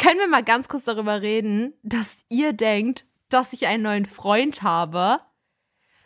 Können 0.00 0.18
wir 0.18 0.28
mal 0.28 0.42
ganz 0.42 0.68
kurz 0.68 0.84
darüber 0.84 1.20
reden, 1.20 1.74
dass 1.82 2.24
ihr 2.30 2.54
denkt, 2.54 3.04
dass 3.28 3.52
ich 3.52 3.66
einen 3.66 3.82
neuen 3.82 4.06
Freund 4.06 4.62
habe? 4.62 5.20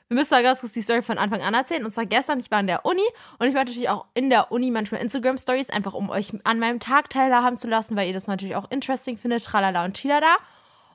Wir 0.08 0.16
müssen 0.16 0.32
mal 0.32 0.42
ganz 0.42 0.62
kurz 0.62 0.72
die 0.72 0.82
Story 0.82 1.00
von 1.00 1.16
Anfang 1.16 1.42
an 1.42 1.54
erzählen. 1.54 1.84
Und 1.84 1.92
zwar 1.92 2.04
gestern, 2.04 2.40
ich 2.40 2.50
war 2.50 2.58
in 2.58 2.66
der 2.66 2.84
Uni 2.84 3.04
und 3.38 3.46
ich 3.46 3.54
war 3.54 3.62
natürlich 3.62 3.88
auch 3.88 4.06
in 4.14 4.30
der 4.30 4.50
Uni 4.50 4.72
manchmal 4.72 5.00
Instagram-Stories, 5.00 5.70
einfach 5.70 5.94
um 5.94 6.10
euch 6.10 6.32
an 6.42 6.58
meinem 6.58 6.80
Tag 6.80 7.08
teilhaben 7.08 7.56
zu 7.56 7.68
lassen, 7.68 7.94
weil 7.94 8.08
ihr 8.08 8.14
das 8.14 8.26
natürlich 8.26 8.56
auch 8.56 8.68
interesting 8.68 9.16
findet, 9.16 9.44
tralala 9.44 9.84
und 9.84 10.04
da. 10.04 10.38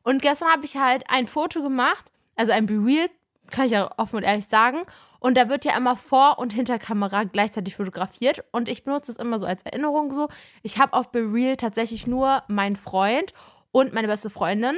Und 0.04 0.22
gestern 0.22 0.50
habe 0.50 0.66
ich 0.66 0.76
halt 0.76 1.06
ein 1.08 1.26
Foto 1.26 1.62
gemacht, 1.62 2.12
also 2.36 2.52
ein 2.52 2.66
Be 2.66 3.10
kann 3.50 3.68
ich 3.68 3.72
ja 3.72 3.90
offen 3.98 4.18
und 4.18 4.24
ehrlich 4.24 4.48
sagen. 4.48 4.80
Und 5.20 5.36
da 5.36 5.50
wird 5.50 5.66
ja 5.66 5.76
immer 5.76 5.96
vor 5.96 6.40
und 6.40 6.54
hinter 6.54 6.80
Kamera 6.80 7.24
gleichzeitig 7.24 7.76
fotografiert. 7.76 8.44
Und 8.52 8.70
ich 8.70 8.84
benutze 8.84 9.12
es 9.12 9.18
immer 9.18 9.40
so 9.40 9.46
als 9.46 9.64
Erinnerung 9.64 10.12
so. 10.14 10.30
Ich 10.64 10.80
habe 10.80 10.94
auf 10.94 11.12
Be 11.12 11.56
tatsächlich 11.58 12.08
nur 12.08 12.44
meinen 12.48 12.76
Freund 12.76 13.34
und 13.72 13.94
meine 13.94 14.08
beste 14.08 14.30
Freundin. 14.30 14.78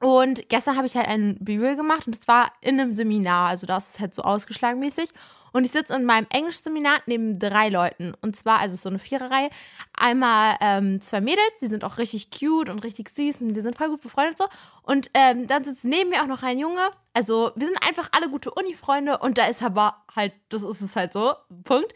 Und 0.00 0.48
gestern 0.48 0.76
habe 0.76 0.86
ich 0.86 0.96
halt 0.96 1.08
ein 1.08 1.36
Be 1.40 1.58
gemacht 1.76 2.06
und 2.06 2.16
es 2.18 2.26
war 2.26 2.52
in 2.62 2.80
einem 2.80 2.92
Seminar. 2.92 3.48
Also 3.48 3.66
das 3.66 3.90
ist 3.90 4.00
halt 4.00 4.14
so 4.14 4.22
ausgeschlagen 4.22 4.80
mäßig. 4.80 5.10
Und 5.52 5.64
ich 5.64 5.72
sitze 5.72 5.94
in 5.94 6.04
meinem 6.04 6.26
Englischseminar 6.30 7.00
neben 7.06 7.38
drei 7.38 7.68
Leuten. 7.68 8.14
Und 8.22 8.36
zwar, 8.36 8.60
also 8.60 8.76
so 8.76 8.88
eine 8.88 8.98
Viererreihe. 8.98 9.50
Einmal 9.92 10.56
ähm, 10.60 11.00
zwei 11.00 11.20
Mädels, 11.20 11.56
die 11.60 11.66
sind 11.66 11.84
auch 11.84 11.98
richtig 11.98 12.30
cute 12.30 12.70
und 12.70 12.84
richtig 12.84 13.10
süß 13.10 13.42
und 13.42 13.54
wir 13.54 13.62
sind 13.62 13.76
voll 13.76 13.88
gut 13.88 14.00
befreundet 14.00 14.38
so. 14.38 14.46
Und 14.82 15.10
ähm, 15.12 15.46
dann 15.46 15.64
sitzt 15.64 15.84
neben 15.84 16.10
mir 16.10 16.22
auch 16.22 16.28
noch 16.28 16.42
ein 16.42 16.58
Junge. 16.58 16.90
Also 17.12 17.52
wir 17.56 17.66
sind 17.66 17.78
einfach 17.86 18.08
alle 18.16 18.30
gute 18.30 18.52
Uni-Freunde 18.52 19.18
und 19.18 19.38
da 19.38 19.46
ist 19.46 19.62
aber 19.62 19.96
halt, 20.14 20.32
das 20.48 20.62
ist 20.62 20.80
es 20.80 20.96
halt 20.96 21.12
so, 21.12 21.34
Punkt. 21.64 21.92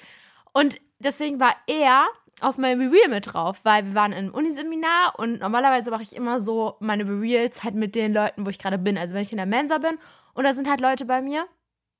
Und 0.53 0.78
deswegen 0.98 1.41
war 1.41 1.55
er 1.67 2.06
auf 2.45 2.59
meinem 2.59 2.91
Real 2.91 3.09
mit 3.09 3.33
drauf, 3.33 3.61
weil 3.64 3.87
wir 3.87 3.95
waren 3.95 4.12
einem 4.12 4.33
Uniseminar 4.33 5.19
und 5.19 5.41
normalerweise 5.41 5.91
mache 5.91 6.03
ich 6.03 6.14
immer 6.14 6.41
so 6.41 6.77
meine 6.81 7.05
Reels 7.05 7.64
halt 7.64 7.75
mit 7.75 7.95
den 7.95 8.12
Leuten, 8.12 8.45
wo 8.45 8.50
ich 8.50 8.59
gerade 8.59 8.78
bin. 8.78 8.98
Also 8.98 9.14
wenn 9.14 9.23
ich 9.23 9.33
in 9.33 9.39
der 9.39 9.47
Mensa 9.47 9.78
bin 9.78 9.98
und 10.34 10.45
da 10.45 10.53
sind 10.53 10.69
halt 10.69 10.81
Leute 10.81 11.05
bei 11.05 11.22
mir, 11.22 11.47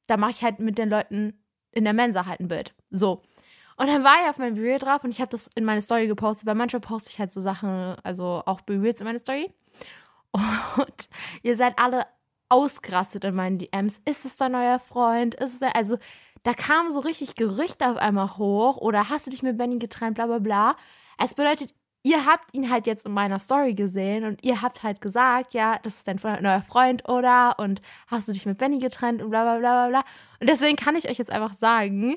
da 0.07 0.17
mache 0.17 0.33
ich 0.33 0.45
halt 0.45 0.61
mit 0.61 0.79
den 0.79 0.91
Leuten 0.91 1.45
in 1.73 1.85
der 1.85 1.93
Mensa 1.93 2.27
halt 2.27 2.41
ein 2.41 2.49
Bild. 2.49 2.75
So. 2.91 3.23
Und 3.77 3.89
dann 3.89 4.05
war 4.05 4.17
er 4.23 4.31
auf 4.31 4.39
meinem 4.39 4.57
Reel 4.57 4.79
drauf 4.79 5.03
und 5.03 5.11
ich 5.11 5.21
habe 5.21 5.31
das 5.31 5.49
in 5.57 5.65
meine 5.65 5.81
Story 5.81 6.07
gepostet, 6.07 6.47
weil 6.47 6.55
manchmal 6.55 6.81
poste 6.81 7.11
ich 7.11 7.19
halt 7.19 7.33
so 7.33 7.41
Sachen, 7.41 7.97
also 8.05 8.43
auch 8.47 8.61
Reels 8.69 9.01
in 9.01 9.07
meine 9.07 9.19
Story. 9.19 9.53
Und 10.77 11.09
ihr 11.43 11.57
seid 11.57 11.79
alle 11.79 12.07
ausgerastet 12.49 13.25
in 13.25 13.35
meinen 13.35 13.59
DMs. 13.59 14.01
Ist 14.05 14.25
es 14.25 14.37
dein 14.37 14.53
neuer 14.53 14.79
Freund? 14.79 15.35
Ist 15.35 15.55
es 15.55 15.59
dein, 15.61 15.73
also 15.73 15.99
da 16.45 16.55
kamen 16.55 16.91
so 16.91 17.01
richtig 17.01 17.35
Gerüchte 17.35 17.91
auf 17.91 17.97
einmal 17.97 18.37
hoch 18.37 18.77
oder 18.77 19.09
hast 19.09 19.27
du 19.27 19.31
dich 19.31 19.43
mit 19.43 19.57
Benny 19.59 19.79
getrennt, 19.79 20.15
bla 20.15 20.27
bla 20.27 20.39
bla. 20.39 20.77
Es 21.23 21.35
bedeutet, 21.35 21.75
ihr 22.03 22.27
habt 22.27 22.55
ihn 22.55 22.71
halt 22.71 22.87
jetzt 22.87 23.07
in 23.07 23.13
meiner 23.13 23.39
Story 23.39 23.75
gesehen 23.75 24.25
und 24.25 24.45
ihr 24.45 24.61
habt 24.63 24.83
halt 24.83 25.01
gesagt, 25.01 25.55
ja, 25.55 25.79
das 25.83 25.97
ist 25.97 26.09
dein 26.09 26.21
neuer 26.43 26.63
Freund, 26.63 27.09
oder? 27.09 27.59
Und 27.59 27.81
hast 28.09 28.29
du 28.29 28.33
dich 28.33 28.47
mit 28.47 28.59
Benny 28.59 28.79
getrennt 28.79 29.23
und 29.23 29.31
bla 29.31 29.43
bla 29.43 29.59
bla 29.59 29.89
bla 29.89 29.89
bla. 29.89 30.05
Und 30.41 30.49
deswegen 30.49 30.77
kann 30.77 30.97
ich 30.97 31.09
euch 31.09 31.19
jetzt 31.19 31.33
einfach 31.33 31.55
sagen, 31.55 32.17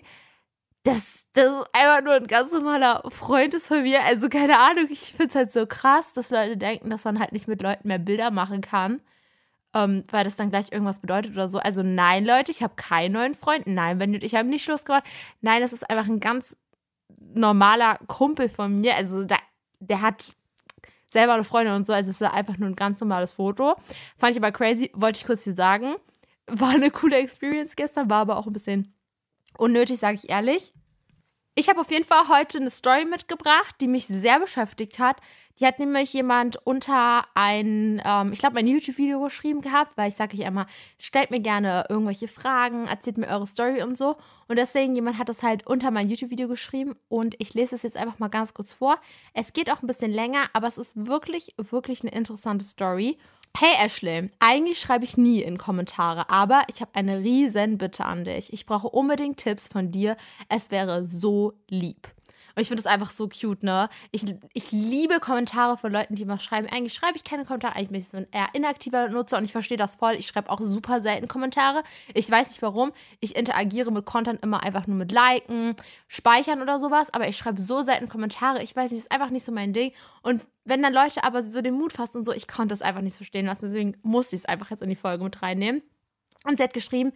dass 0.84 1.26
das 1.34 1.66
einfach 1.74 2.04
nur 2.04 2.16
ein 2.16 2.28
ganz 2.28 2.52
normaler 2.52 3.04
Freund 3.10 3.54
ist 3.54 3.68
von 3.68 3.84
mir. 3.84 4.04
Also 4.04 4.30
keine 4.30 4.60
Ahnung, 4.60 4.88
ich 4.90 5.14
finde 5.14 5.28
es 5.28 5.36
halt 5.36 5.52
so 5.54 5.66
krass, 5.66 6.14
dass 6.14 6.32
Leute 6.32 6.58
denken, 6.58 6.90
dass 6.90 7.06
man 7.06 7.20
halt 7.20 7.32
nicht 7.32 7.48
mit 7.48 7.62
Leuten 7.62 7.88
mehr 7.88 8.00
Bilder 8.00 8.32
machen 8.32 8.62
kann 8.62 9.02
ähm, 9.74 10.04
weil 10.12 10.24
das 10.24 10.36
dann 10.36 10.50
gleich 10.50 10.72
irgendwas 10.72 11.00
bedeutet 11.00 11.34
oder 11.34 11.48
so. 11.48 11.60
Also 11.60 11.84
nein, 11.84 12.26
Leute, 12.26 12.52
ich 12.52 12.64
habe 12.64 12.76
keinen 12.76 13.14
neuen 13.14 13.34
Freund. 13.34 13.68
Nein, 13.68 14.00
wenn 14.00 14.14
ich 14.14 14.36
habe 14.36 14.48
nicht 14.48 14.64
Schluss 14.64 14.86
gemacht. 14.86 15.04
Nein, 15.42 15.62
das 15.62 15.74
ist 15.74 15.90
einfach 15.90 16.08
ein 16.08 16.20
ganz 16.20 16.56
normaler 17.34 18.00
Kumpel 18.08 18.50
von 18.50 18.80
mir. 18.80 18.96
Also 18.96 19.24
da, 19.24 19.38
der 19.80 20.02
hat 20.02 20.32
selber 21.10 21.34
eine 21.34 21.44
Freundin 21.44 21.76
und 21.76 21.88
so. 21.88 21.94
Also 21.94 22.12
es 22.12 22.22
ist 22.22 22.28
einfach 22.28 22.58
nur 22.58 22.70
ein 22.70 22.76
ganz 22.76 23.00
normales 23.00 23.34
Foto. 23.34 23.76
Fand 24.18 24.32
ich 24.32 24.38
aber 24.38 24.52
crazy. 24.52 24.92
Wollte 24.94 25.20
ich 25.20 25.26
kurz 25.26 25.44
hier 25.44 25.56
sagen. 25.56 25.96
War 26.48 26.70
eine 26.70 26.92
coole 26.92 27.18
Experience 27.18 27.76
gestern, 27.76 28.10
war 28.10 28.22
aber 28.22 28.38
auch 28.38 28.48
ein 28.48 28.54
bisschen 28.54 28.94
unnötig, 29.58 30.00
sage 30.00 30.16
ich 30.16 30.30
ehrlich. 30.30 30.74
Ich 31.56 31.70
habe 31.70 31.82
auf 31.82 31.92
jeden 31.92 32.06
Fall 32.06 32.28
heute 32.30 32.60
eine 32.60 32.70
Story 32.70 33.04
mitgebracht, 33.04 33.76
die 33.82 33.88
mich 33.88 34.08
sehr 34.08 34.40
beschäftigt 34.40 35.00
hat. 35.00 35.20
Die 35.60 35.66
hat 35.66 35.80
nämlich 35.80 36.14
jemand 36.14 36.58
unter 36.66 37.24
ein, 37.34 38.02
ähm, 38.06 38.32
ich 38.32 38.40
glaube, 38.40 38.60
ein 38.60 38.68
YouTube-Video 38.68 39.20
geschrieben 39.22 39.62
gehabt, 39.62 39.98
weil 39.98 40.10
ich 40.10 40.16
sage 40.16 40.38
euch 40.38 40.46
immer, 40.46 40.68
stellt 41.00 41.32
mir 41.32 41.40
gerne 41.40 41.86
irgendwelche 41.90 42.28
Fragen, 42.28 42.86
erzählt 42.86 43.18
mir 43.18 43.28
eure 43.28 43.48
Story 43.48 43.82
und 43.82 43.98
so. 43.98 44.18
Und 44.48 44.58
deswegen, 44.58 44.96
jemand 44.96 45.18
hat 45.18 45.30
das 45.30 45.42
halt 45.42 45.66
unter 45.66 45.90
mein 45.90 46.10
YouTube-Video 46.10 46.48
geschrieben 46.48 46.96
und 47.10 47.36
ich 47.40 47.54
lese 47.54 47.76
es 47.76 47.84
jetzt 47.84 47.98
einfach 47.98 48.20
mal 48.20 48.28
ganz 48.28 48.54
kurz 48.54 48.72
vor. 48.72 49.00
Es 49.34 49.52
geht 49.54 49.72
auch 49.72 49.82
ein 49.82 49.88
bisschen 49.88 50.12
länger, 50.12 50.46
aber 50.54 50.68
es 50.68 50.78
ist 50.78 51.08
wirklich, 51.08 51.56
wirklich 51.58 52.02
eine 52.02 52.12
interessante 52.12 52.64
Story. 52.64 53.18
Hey 53.60 53.74
Ashley, 53.84 54.30
eigentlich 54.40 54.80
schreibe 54.80 55.04
ich 55.04 55.18
nie 55.18 55.42
in 55.42 55.58
Kommentare, 55.58 56.30
aber 56.30 56.62
ich 56.68 56.80
habe 56.82 56.92
eine 56.94 57.20
riesen 57.20 57.80
Bitte 57.80 58.06
an 58.06 58.24
dich. 58.24 58.54
Ich 58.54 58.68
brauche 58.68 58.90
unbedingt 58.90 59.38
Tipps 59.38 59.68
von 59.68 59.92
dir. 59.92 60.16
Es 60.48 60.70
wäre 60.70 61.08
so 61.08 61.54
lieb. 61.68 62.08
Und 62.58 62.62
ich 62.62 62.70
finde 62.70 62.82
das 62.82 62.92
einfach 62.92 63.12
so 63.12 63.30
cute, 63.30 63.62
ne? 63.62 63.88
Ich, 64.10 64.26
ich 64.54 64.72
liebe 64.72 65.20
Kommentare 65.20 65.78
von 65.78 65.92
Leuten, 65.92 66.16
die 66.16 66.26
mal 66.26 66.40
schreiben. 66.40 66.68
Eigentlich 66.68 66.96
schreibe 66.96 67.16
ich 67.16 67.24
keine 67.24 67.46
Kommentare, 67.46 67.76
eigentlich 67.76 67.90
bin 67.90 68.00
ich 68.00 68.08
so 68.08 68.18
ein 68.18 68.26
eher 68.32 68.48
inaktiver 68.54 69.10
Nutzer 69.10 69.38
und 69.38 69.44
ich 69.44 69.52
verstehe 69.52 69.78
das 69.78 69.98
voll. 69.98 70.16
Ich 70.16 70.26
schreibe 70.26 70.50
auch 70.50 70.60
super 70.60 71.00
selten 71.00 71.28
Kommentare. 71.28 71.84
Ich 72.16 72.32
weiß 72.32 72.48
nicht 72.48 72.64
warum. 72.64 72.94
Ich 73.20 73.36
interagiere 73.36 73.92
mit 73.92 74.06
Content 74.06 74.42
immer 74.42 74.64
einfach 74.64 74.88
nur 74.88 74.98
mit 74.98 75.12
Liken, 75.12 75.76
Speichern 76.08 76.64
oder 76.64 76.80
sowas, 76.80 77.14
aber 77.14 77.28
ich 77.28 77.38
schreibe 77.38 77.62
so 77.62 77.84
selten 77.84 78.10
Kommentare. 78.10 78.64
Ich 78.64 78.76
weiß 78.76 78.90
nicht, 78.90 79.02
ist 79.02 79.12
einfach 79.12 79.30
nicht 79.30 79.46
so 79.46 79.52
mein 79.52 79.72
Ding. 79.72 79.92
Und 80.24 80.42
wenn 80.66 80.82
dann 80.82 80.94
Leute 80.94 81.24
aber 81.24 81.44
so 81.44 81.62
den 81.62 81.76
Mut 81.76 81.94
fassen 81.94 82.18
und 82.18 82.26
so, 82.26 82.34
ich 82.34 82.48
konnte 82.48 82.74
es 82.74 82.82
einfach 82.82 83.02
nicht 83.02 83.16
so 83.16 83.24
stehen 83.24 83.46
lassen. 83.46 83.68
Deswegen 83.68 83.98
musste 84.02 84.36
ich 84.36 84.42
es 84.42 84.46
einfach 84.46 84.72
jetzt 84.72 84.82
in 84.82 84.90
die 84.90 84.96
Folge 84.96 85.24
mit 85.24 85.44
reinnehmen. 85.44 85.84
Und 86.44 86.58
sie 86.58 86.64
hat 86.64 86.74
geschrieben, 86.74 87.12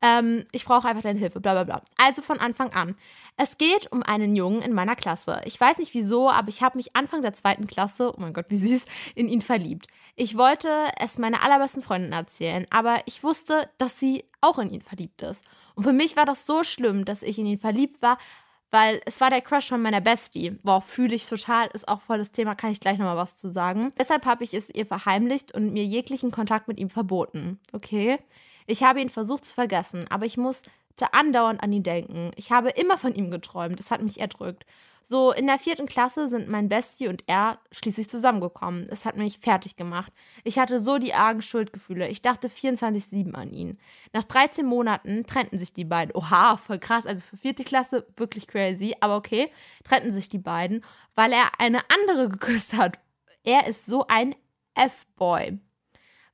ähm, 0.00 0.44
ich 0.52 0.64
brauche 0.64 0.86
einfach 0.86 1.02
deine 1.02 1.18
Hilfe, 1.18 1.40
bla 1.40 1.52
bla 1.52 1.64
bla. 1.64 1.82
Also 1.96 2.22
von 2.22 2.38
Anfang 2.38 2.72
an. 2.72 2.94
Es 3.36 3.58
geht 3.58 3.90
um 3.92 4.02
einen 4.02 4.34
Jungen 4.34 4.62
in 4.62 4.72
meiner 4.72 4.96
Klasse. 4.96 5.40
Ich 5.44 5.60
weiß 5.60 5.78
nicht 5.78 5.94
wieso, 5.94 6.30
aber 6.30 6.48
ich 6.48 6.62
habe 6.62 6.76
mich 6.76 6.94
Anfang 6.96 7.22
der 7.22 7.34
zweiten 7.34 7.66
Klasse, 7.66 8.12
oh 8.16 8.20
mein 8.20 8.32
Gott, 8.32 8.46
wie 8.48 8.56
süß, 8.56 8.84
in 9.14 9.28
ihn 9.28 9.40
verliebt. 9.40 9.86
Ich 10.16 10.36
wollte 10.36 10.68
es 10.98 11.18
meiner 11.18 11.42
allerbesten 11.42 11.82
Freundin 11.82 12.12
erzählen, 12.12 12.66
aber 12.70 13.00
ich 13.06 13.22
wusste, 13.22 13.68
dass 13.78 13.98
sie 13.98 14.24
auch 14.40 14.58
in 14.58 14.70
ihn 14.70 14.82
verliebt 14.82 15.22
ist. 15.22 15.44
Und 15.74 15.84
für 15.84 15.92
mich 15.92 16.16
war 16.16 16.26
das 16.26 16.46
so 16.46 16.62
schlimm, 16.64 17.04
dass 17.04 17.22
ich 17.22 17.38
in 17.38 17.46
ihn 17.46 17.58
verliebt 17.58 18.02
war, 18.02 18.18
weil 18.70 19.00
es 19.06 19.20
war 19.20 19.30
der 19.30 19.40
Crush 19.40 19.68
von 19.68 19.80
meiner 19.80 20.00
Bestie. 20.00 20.50
Boah, 20.62 20.82
fühle 20.82 21.14
ich 21.14 21.26
total, 21.26 21.68
ist 21.72 21.88
auch 21.88 22.00
voll 22.00 22.18
das 22.18 22.32
Thema, 22.32 22.54
kann 22.54 22.70
ich 22.70 22.80
gleich 22.80 22.98
nochmal 22.98 23.16
was 23.16 23.36
zu 23.36 23.48
sagen. 23.48 23.92
Deshalb 23.98 24.26
habe 24.26 24.44
ich 24.44 24.54
es 24.54 24.70
ihr 24.70 24.86
verheimlicht 24.86 25.54
und 25.54 25.72
mir 25.72 25.84
jeglichen 25.84 26.30
Kontakt 26.30 26.68
mit 26.68 26.78
ihm 26.78 26.90
verboten. 26.90 27.58
Okay? 27.72 28.18
Ich 28.70 28.82
habe 28.82 29.00
ihn 29.00 29.08
versucht 29.08 29.46
zu 29.46 29.54
vergessen, 29.54 30.06
aber 30.10 30.26
ich 30.26 30.36
musste 30.36 30.70
andauernd 31.12 31.62
an 31.62 31.72
ihn 31.72 31.82
denken. 31.82 32.32
Ich 32.36 32.52
habe 32.52 32.68
immer 32.68 32.98
von 32.98 33.14
ihm 33.14 33.30
geträumt. 33.30 33.80
Das 33.80 33.90
hat 33.90 34.02
mich 34.02 34.20
erdrückt. 34.20 34.66
So, 35.02 35.32
in 35.32 35.46
der 35.46 35.58
vierten 35.58 35.86
Klasse 35.86 36.28
sind 36.28 36.50
mein 36.50 36.68
Bestie 36.68 37.08
und 37.08 37.24
er 37.26 37.60
schließlich 37.72 38.10
zusammengekommen. 38.10 38.86
Es 38.90 39.06
hat 39.06 39.16
mich 39.16 39.38
fertig 39.38 39.76
gemacht. 39.76 40.12
Ich 40.44 40.58
hatte 40.58 40.78
so 40.78 40.98
die 40.98 41.14
argen 41.14 41.40
Schuldgefühle. 41.40 42.08
Ich 42.08 42.20
dachte 42.20 42.48
24-7 42.48 43.32
an 43.32 43.48
ihn. 43.48 43.78
Nach 44.12 44.24
13 44.24 44.66
Monaten 44.66 45.24
trennten 45.24 45.56
sich 45.56 45.72
die 45.72 45.86
beiden. 45.86 46.14
Oha, 46.14 46.58
voll 46.58 46.78
krass. 46.78 47.06
Also 47.06 47.24
für 47.24 47.38
vierte 47.38 47.64
Klasse 47.64 48.06
wirklich 48.18 48.46
crazy. 48.48 48.94
Aber 49.00 49.16
okay, 49.16 49.50
trennten 49.82 50.12
sich 50.12 50.28
die 50.28 50.36
beiden, 50.36 50.84
weil 51.14 51.32
er 51.32 51.58
eine 51.58 51.80
andere 51.88 52.28
geküsst 52.28 52.76
hat. 52.76 52.98
Er 53.44 53.66
ist 53.66 53.86
so 53.86 54.06
ein 54.08 54.34
F-Boy. 54.74 55.58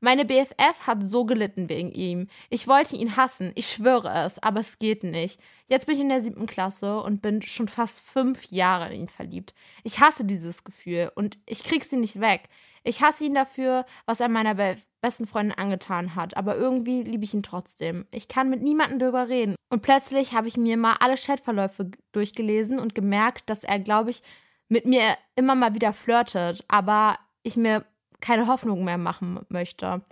Meine 0.01 0.25
BFF 0.25 0.87
hat 0.87 1.03
so 1.03 1.25
gelitten 1.25 1.69
wegen 1.69 1.93
ihm. 1.93 2.29
Ich 2.51 2.69
wollte 2.69 2.97
ihn 2.97 3.17
hassen, 3.17 3.53
ich 3.55 3.69
schwöre 3.69 4.25
es, 4.25 4.43
aber 4.43 4.61
es 4.61 4.79
geht 4.79 5.05
nicht. 5.05 5.41
Jetzt 5.67 5.87
bin 5.87 5.95
ich 5.95 6.01
in 6.01 6.09
der 6.09 6.21
siebten 6.21 6.47
Klasse 6.47 7.01
und 7.01 7.23
bin 7.23 7.43
schon 7.43 7.69
fast 7.69 8.01
fünf 8.01 8.45
Jahre 8.51 8.93
in 8.93 9.03
ihn 9.03 9.09
verliebt. 9.09 9.55
Ich 9.83 10.01
hasse 10.01 10.25
dieses 10.25 10.65
Gefühl 10.65 11.11
und 11.15 11.39
ich 11.47 11.65
krieg 11.65 11.85
sie 11.85 11.97
nicht 11.97 12.21
weg. 12.21 12.49
Ich 12.83 13.03
hasse 13.03 13.25
ihn 13.25 13.35
dafür, 13.35 13.87
was 14.07 14.21
er 14.21 14.29
meiner 14.29 14.55
be 14.55 14.77
besten 15.01 15.27
Freundin 15.27 15.59
angetan 15.59 16.15
hat, 16.15 16.35
aber 16.35 16.57
irgendwie 16.57 17.03
liebe 17.03 17.25
ich 17.25 17.35
ihn 17.35 17.43
trotzdem. 17.43 18.07
Ich 18.11 18.27
kann 18.27 18.49
mit 18.49 18.63
niemandem 18.63 18.99
darüber 18.99 19.29
reden. 19.29 19.55
Und 19.69 19.83
plötzlich 19.83 20.33
habe 20.33 20.49
ich 20.49 20.57
mir 20.57 20.79
mal 20.79 20.97
alle 20.99 21.17
Chatverläufe 21.17 21.91
durchgelesen 22.13 22.79
und 22.79 22.95
gemerkt, 22.95 23.51
dass 23.51 23.65
er, 23.65 23.79
glaube 23.79 24.09
ich, 24.09 24.23
mit 24.71 24.87
mir 24.87 25.19
immer 25.37 25.55
mal 25.55 25.75
wieder 25.75 25.93
flirtet, 25.93 26.65
aber 26.69 27.19
ich 27.43 27.59
mir 27.59 27.85
keine 28.25 28.47
Hoffnung 28.47 28.85
mehr 28.85 28.97
machen 28.97 29.41
möchte. 29.51 30.03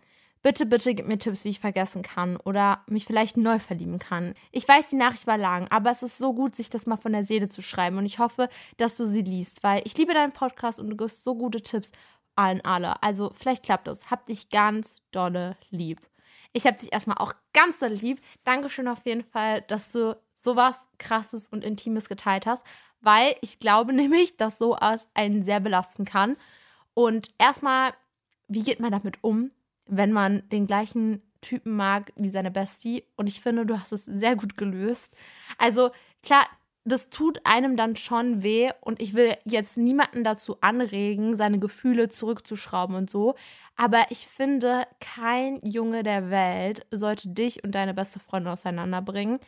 Bitte, 0.42 0.66
bitte 0.66 0.94
gib 0.94 1.06
mir 1.06 1.18
Tipps, 1.18 1.44
wie 1.44 1.50
ich 1.50 1.60
vergessen 1.60 2.02
kann 2.02 2.36
oder 2.36 2.82
mich 2.86 3.06
vielleicht 3.06 3.36
neu 3.36 3.58
verlieben 3.58 3.98
kann. 3.98 4.34
Ich 4.50 4.66
weiß, 4.66 4.90
die 4.90 4.96
Nachricht 4.96 5.26
war 5.26 5.38
lang, 5.38 5.68
aber 5.68 5.90
es 5.90 6.02
ist 6.02 6.18
so 6.18 6.34
gut, 6.34 6.54
sich 6.54 6.68
das 6.68 6.86
mal 6.86 6.96
von 6.96 7.12
der 7.12 7.24
Seele 7.24 7.48
zu 7.48 7.62
schreiben 7.62 7.96
und 7.96 8.04
ich 8.04 8.18
hoffe, 8.18 8.48
dass 8.76 8.96
du 8.96 9.06
sie 9.06 9.22
liest, 9.22 9.62
weil 9.62 9.82
ich 9.84 9.96
liebe 9.96 10.14
deinen 10.14 10.32
Podcast 10.32 10.78
und 10.78 10.90
du 10.90 10.96
gibst 10.96 11.24
so 11.24 11.36
gute 11.36 11.62
Tipps 11.62 11.92
allen 12.36 12.60
alle. 12.64 13.02
Also 13.02 13.32
vielleicht 13.34 13.62
klappt 13.62 13.88
es. 13.88 14.10
Hab 14.10 14.26
dich 14.26 14.48
ganz 14.48 14.96
dolle 15.10 15.56
lieb. 15.70 16.00
Ich 16.52 16.66
hab 16.66 16.76
dich 16.76 16.92
erstmal 16.92 17.18
auch 17.18 17.32
ganz 17.52 17.78
dolle 17.78 17.94
lieb. 17.94 18.20
Dankeschön 18.44 18.88
auf 18.88 19.06
jeden 19.06 19.24
Fall, 19.24 19.62
dass 19.62 19.92
du 19.92 20.16
sowas 20.34 20.86
krasses 20.98 21.48
und 21.48 21.64
intimes 21.64 22.08
geteilt 22.08 22.46
hast, 22.46 22.66
weil 23.00 23.36
ich 23.40 23.58
glaube 23.58 23.92
nämlich, 23.94 24.36
dass 24.36 24.58
sowas 24.58 25.08
einen 25.14 25.42
sehr 25.44 25.60
belasten 25.60 26.04
kann. 26.04 26.36
Und 26.94 27.28
erstmal, 27.38 27.92
wie 28.48 28.62
geht 28.62 28.80
man 28.80 28.92
damit 28.92 29.22
um? 29.22 29.50
wenn 29.86 30.12
man 30.12 30.48
den 30.50 30.66
gleichen 30.66 31.22
Typen 31.40 31.74
mag 31.76 32.12
wie 32.16 32.28
seine 32.28 32.50
Bestie. 32.50 33.04
Und 33.16 33.26
ich 33.26 33.40
finde, 33.40 33.66
du 33.66 33.78
hast 33.78 33.92
es 33.92 34.04
sehr 34.04 34.36
gut 34.36 34.56
gelöst. 34.56 35.14
Also 35.58 35.90
klar, 36.22 36.46
das 36.84 37.10
tut 37.10 37.40
einem 37.44 37.76
dann 37.76 37.94
schon 37.94 38.42
weh 38.42 38.70
und 38.80 39.00
ich 39.00 39.14
will 39.14 39.36
jetzt 39.44 39.76
niemanden 39.76 40.24
dazu 40.24 40.56
anregen, 40.60 41.36
seine 41.36 41.58
Gefühle 41.58 42.08
zurückzuschrauben 42.08 42.96
und 42.96 43.10
so. 43.10 43.34
Aber 43.76 44.06
ich 44.10 44.26
finde, 44.26 44.84
kein 45.00 45.60
Junge 45.62 46.02
der 46.02 46.30
Welt 46.30 46.86
sollte 46.90 47.28
dich 47.28 47.62
und 47.62 47.74
deine 47.74 47.94
beste 47.94 48.18
Freundin 48.18 48.52
auseinanderbringen. 48.52 49.38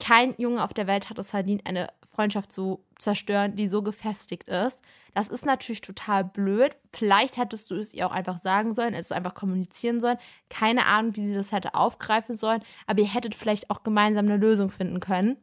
Kein 0.00 0.34
Junge 0.38 0.62
auf 0.62 0.74
der 0.74 0.86
Welt 0.86 1.10
hat 1.10 1.18
es 1.18 1.30
verdient, 1.30 1.66
eine 1.66 1.88
Freundschaft 2.14 2.52
zu 2.52 2.84
zerstören, 2.98 3.56
die 3.56 3.66
so 3.66 3.82
gefestigt 3.82 4.48
ist. 4.48 4.80
Das 5.14 5.28
ist 5.28 5.46
natürlich 5.46 5.80
total 5.80 6.24
blöd. 6.24 6.76
Vielleicht 6.92 7.36
hättest 7.36 7.70
du 7.70 7.76
es 7.76 7.94
ihr 7.94 8.06
auch 8.06 8.12
einfach 8.12 8.38
sagen 8.38 8.72
sollen, 8.72 8.94
es 8.94 9.12
einfach 9.12 9.34
kommunizieren 9.34 10.00
sollen. 10.00 10.18
Keine 10.50 10.86
Ahnung, 10.86 11.16
wie 11.16 11.26
sie 11.26 11.34
das 11.34 11.52
hätte 11.52 11.74
aufgreifen 11.74 12.34
sollen, 12.34 12.62
aber 12.86 13.00
ihr 13.00 13.12
hättet 13.12 13.34
vielleicht 13.34 13.70
auch 13.70 13.82
gemeinsam 13.82 14.26
eine 14.26 14.36
Lösung 14.36 14.70
finden 14.70 15.00
können. 15.00 15.36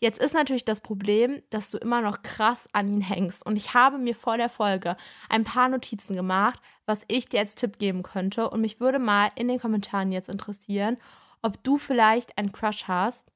Jetzt 0.00 0.20
ist 0.20 0.34
natürlich 0.34 0.64
das 0.64 0.80
Problem, 0.80 1.40
dass 1.50 1.70
du 1.70 1.78
immer 1.78 2.00
noch 2.00 2.22
krass 2.22 2.68
an 2.72 2.88
ihn 2.88 3.02
hängst. 3.02 3.46
Und 3.46 3.54
ich 3.54 3.72
habe 3.72 3.98
mir 3.98 4.16
vor 4.16 4.36
der 4.36 4.48
Folge 4.48 4.96
ein 5.28 5.44
paar 5.44 5.68
Notizen 5.68 6.16
gemacht, 6.16 6.60
was 6.86 7.04
ich 7.06 7.28
dir 7.28 7.38
als 7.38 7.54
Tipp 7.54 7.78
geben 7.78 8.02
könnte. 8.02 8.50
Und 8.50 8.62
mich 8.62 8.80
würde 8.80 8.98
mal 8.98 9.30
in 9.36 9.46
den 9.46 9.60
Kommentaren 9.60 10.10
jetzt 10.10 10.28
interessieren, 10.28 10.96
ob 11.40 11.62
du 11.62 11.78
vielleicht 11.78 12.36
einen 12.36 12.50
Crush 12.50 12.88
hast. 12.88 13.31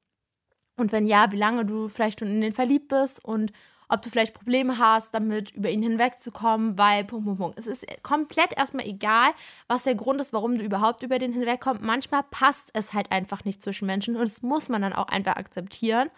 Und 0.77 0.91
wenn 0.91 1.07
ja, 1.07 1.31
wie 1.31 1.37
lange 1.37 1.65
du 1.65 1.89
vielleicht 1.89 2.19
schon 2.19 2.29
in 2.29 2.41
den 2.41 2.53
verliebt 2.53 2.87
bist 2.87 3.23
und 3.23 3.51
ob 3.89 4.01
du 4.01 4.09
vielleicht 4.09 4.33
Probleme 4.33 4.77
hast, 4.77 5.13
damit 5.13 5.51
über 5.51 5.69
ihn 5.69 5.81
hinwegzukommen, 5.81 6.77
weil 6.77 7.05
Punkt, 7.05 7.25
Punkt, 7.25 7.39
Punkt. 7.39 7.59
Es 7.59 7.67
ist 7.67 7.85
komplett 8.03 8.55
erstmal 8.55 8.85
egal, 8.85 9.31
was 9.67 9.83
der 9.83 9.95
Grund 9.95 10.19
ist, 10.19 10.33
warum 10.33 10.57
du 10.57 10.63
überhaupt 10.63 11.03
über 11.03 11.19
den 11.19 11.33
hinwegkommst. 11.33 11.81
Manchmal 11.81 12.23
passt 12.29 12.69
es 12.73 12.93
halt 12.93 13.11
einfach 13.11 13.45
nicht 13.45 13.63
zwischen 13.63 13.85
Menschen 13.85 14.15
und 14.15 14.25
das 14.25 14.41
muss 14.41 14.69
man 14.69 14.81
dann 14.81 14.93
auch 14.93 15.07
einfach 15.07 15.35
akzeptieren. 15.37 16.09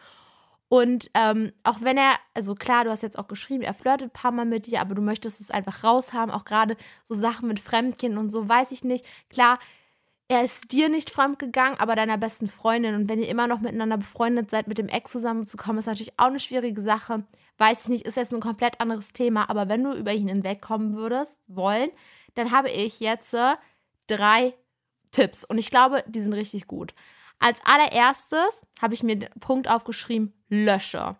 Und 0.67 1.09
ähm, 1.15 1.51
auch 1.63 1.81
wenn 1.81 1.97
er, 1.97 2.13
also 2.35 2.53
klar, 2.53 2.83
du 2.83 2.91
hast 2.91 3.01
jetzt 3.01 3.17
auch 3.17 3.27
geschrieben, 3.27 3.63
er 3.63 3.73
flirtet 3.73 4.09
ein 4.09 4.13
paar 4.13 4.31
Mal 4.31 4.45
mit 4.45 4.67
dir, 4.67 4.81
aber 4.81 4.93
du 4.93 5.01
möchtest 5.01 5.41
es 5.41 5.49
einfach 5.49 5.83
raushaben, 5.83 6.33
auch 6.33 6.45
gerade 6.45 6.77
so 7.03 7.15
Sachen 7.15 7.47
mit 7.47 7.59
Fremdkind 7.59 8.17
und 8.17 8.29
so, 8.29 8.47
weiß 8.47 8.71
ich 8.71 8.83
nicht. 8.83 9.03
Klar, 9.29 9.57
er 10.29 10.43
ist 10.43 10.71
dir 10.71 10.89
nicht 10.89 11.09
fremd 11.09 11.39
gegangen, 11.39 11.75
aber 11.79 11.95
deiner 11.95 12.19
besten 12.19 12.47
Freundin. 12.47 12.93
Und 12.93 13.09
wenn 13.09 13.19
ihr 13.19 13.27
immer 13.27 13.47
noch 13.47 13.61
miteinander 13.61 13.97
befreundet 13.97 14.51
seid, 14.51 14.67
mit 14.67 14.77
dem 14.77 14.87
Ex 14.87 15.11
zusammenzukommen, 15.11 15.79
ist 15.79 15.87
natürlich 15.87 16.17
auch 16.19 16.27
eine 16.27 16.39
schwierige 16.39 16.81
Sache. 16.81 17.23
Weiß 17.57 17.83
ich 17.83 17.89
nicht, 17.89 18.05
ist 18.05 18.15
jetzt 18.15 18.31
ein 18.31 18.39
komplett 18.39 18.79
anderes 18.79 19.11
Thema. 19.11 19.49
Aber 19.49 19.67
wenn 19.69 19.83
du 19.83 19.91
über 19.91 20.13
ihn 20.13 20.27
hinwegkommen 20.27 20.93
würdest, 20.95 21.39
wollen, 21.47 21.89
dann 22.35 22.51
habe 22.51 22.69
ich 22.69 22.99
jetzt 22.99 23.33
äh, 23.33 23.55
drei 24.05 24.53
Tipps. 25.09 25.43
Und 25.43 25.57
ich 25.57 25.71
glaube, 25.71 26.03
die 26.07 26.21
sind 26.21 26.33
richtig 26.33 26.67
gut. 26.67 26.93
Als 27.39 27.59
allererstes 27.65 28.67
habe 28.79 28.93
ich 28.93 29.01
mir 29.01 29.15
den 29.15 29.29
Punkt 29.39 29.67
aufgeschrieben, 29.67 30.33
lösche. 30.47 31.17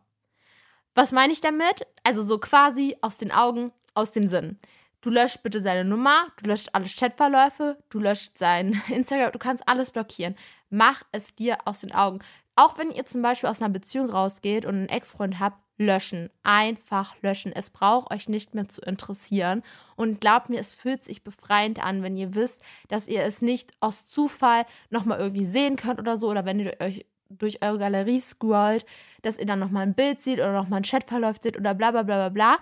Was 0.94 1.12
meine 1.12 1.34
ich 1.34 1.42
damit? 1.42 1.88
Also 2.04 2.22
so 2.22 2.38
quasi 2.38 2.96
aus 3.02 3.18
den 3.18 3.32
Augen, 3.32 3.72
aus 3.96 4.12
dem 4.12 4.28
Sinn. 4.28 4.60
Du 5.02 5.10
löscht 5.10 5.44
bitte 5.44 5.62
seine 5.62 5.86
Nummer, 5.86 6.28
du 6.42 6.50
löscht 6.50 6.70
alle 6.74 6.88
Chatverläufe, 6.88 7.78
du 7.90 8.00
löscht 8.00 8.38
sein 8.38 8.82
Instagram, 8.90 9.32
du 9.32 9.40
kannst 9.40 9.68
alles 9.68 9.92
blockieren. 9.92 10.36
Mach 10.70 11.04
es 11.14 11.36
dir 11.36 11.58
aus 11.66 11.80
den 11.80 11.94
Augen. 11.94 12.20
Auch 12.56 12.78
wenn 12.78 12.92
ihr 12.92 13.06
zum 13.06 13.22
Beispiel 13.22 13.50
aus 13.50 13.62
einer 13.62 13.72
Beziehung 13.72 14.10
rausgeht 14.10 14.66
und 14.66 14.76
einen 14.76 14.90
Ex-Freund 14.90 15.40
habt, 15.40 15.58
löschen. 15.78 16.30
Einfach 16.44 17.16
löschen. 17.22 17.54
Es 17.54 17.70
braucht 17.70 18.12
euch 18.12 18.28
nicht 18.28 18.54
mehr 18.54 18.68
zu 18.68 18.82
interessieren. 18.82 19.64
Und 19.96 20.20
glaubt 20.20 20.50
mir, 20.50 20.60
es 20.60 20.74
fühlt 20.74 21.06
sich 21.06 21.24
befreiend 21.24 21.82
an, 21.82 22.04
wenn 22.04 22.18
ihr 22.18 22.36
wisst, 22.36 22.62
dass 22.90 23.08
ihr 23.08 23.24
es 23.24 23.42
nicht 23.42 23.72
aus 23.80 24.06
Zufall 24.10 24.66
nochmal 24.90 25.20
irgendwie 25.20 25.46
sehen 25.46 25.78
könnt 25.78 26.00
oder 26.00 26.18
so. 26.18 26.30
Oder 26.30 26.44
wenn 26.44 26.60
ihr 26.60 26.76
euch 26.82 27.06
durch 27.30 27.64
eure 27.64 27.80
Galerie 27.80 28.20
scrollt, 28.20 28.86
dass 29.22 29.38
ihr 29.38 29.46
dann 29.46 29.60
nochmal 29.60 29.84
ein 29.84 29.94
Bild 29.94 30.20
seht 30.22 30.40
oder 30.40 30.52
nochmal 30.52 30.82
ein 30.82 30.84
Chatverlauf 30.84 31.38
seht 31.42 31.58
oder 31.58 31.74
bla 31.74 31.92
bla 31.92 32.04
bla 32.04 32.18
bla 32.18 32.30
bla 32.30 32.60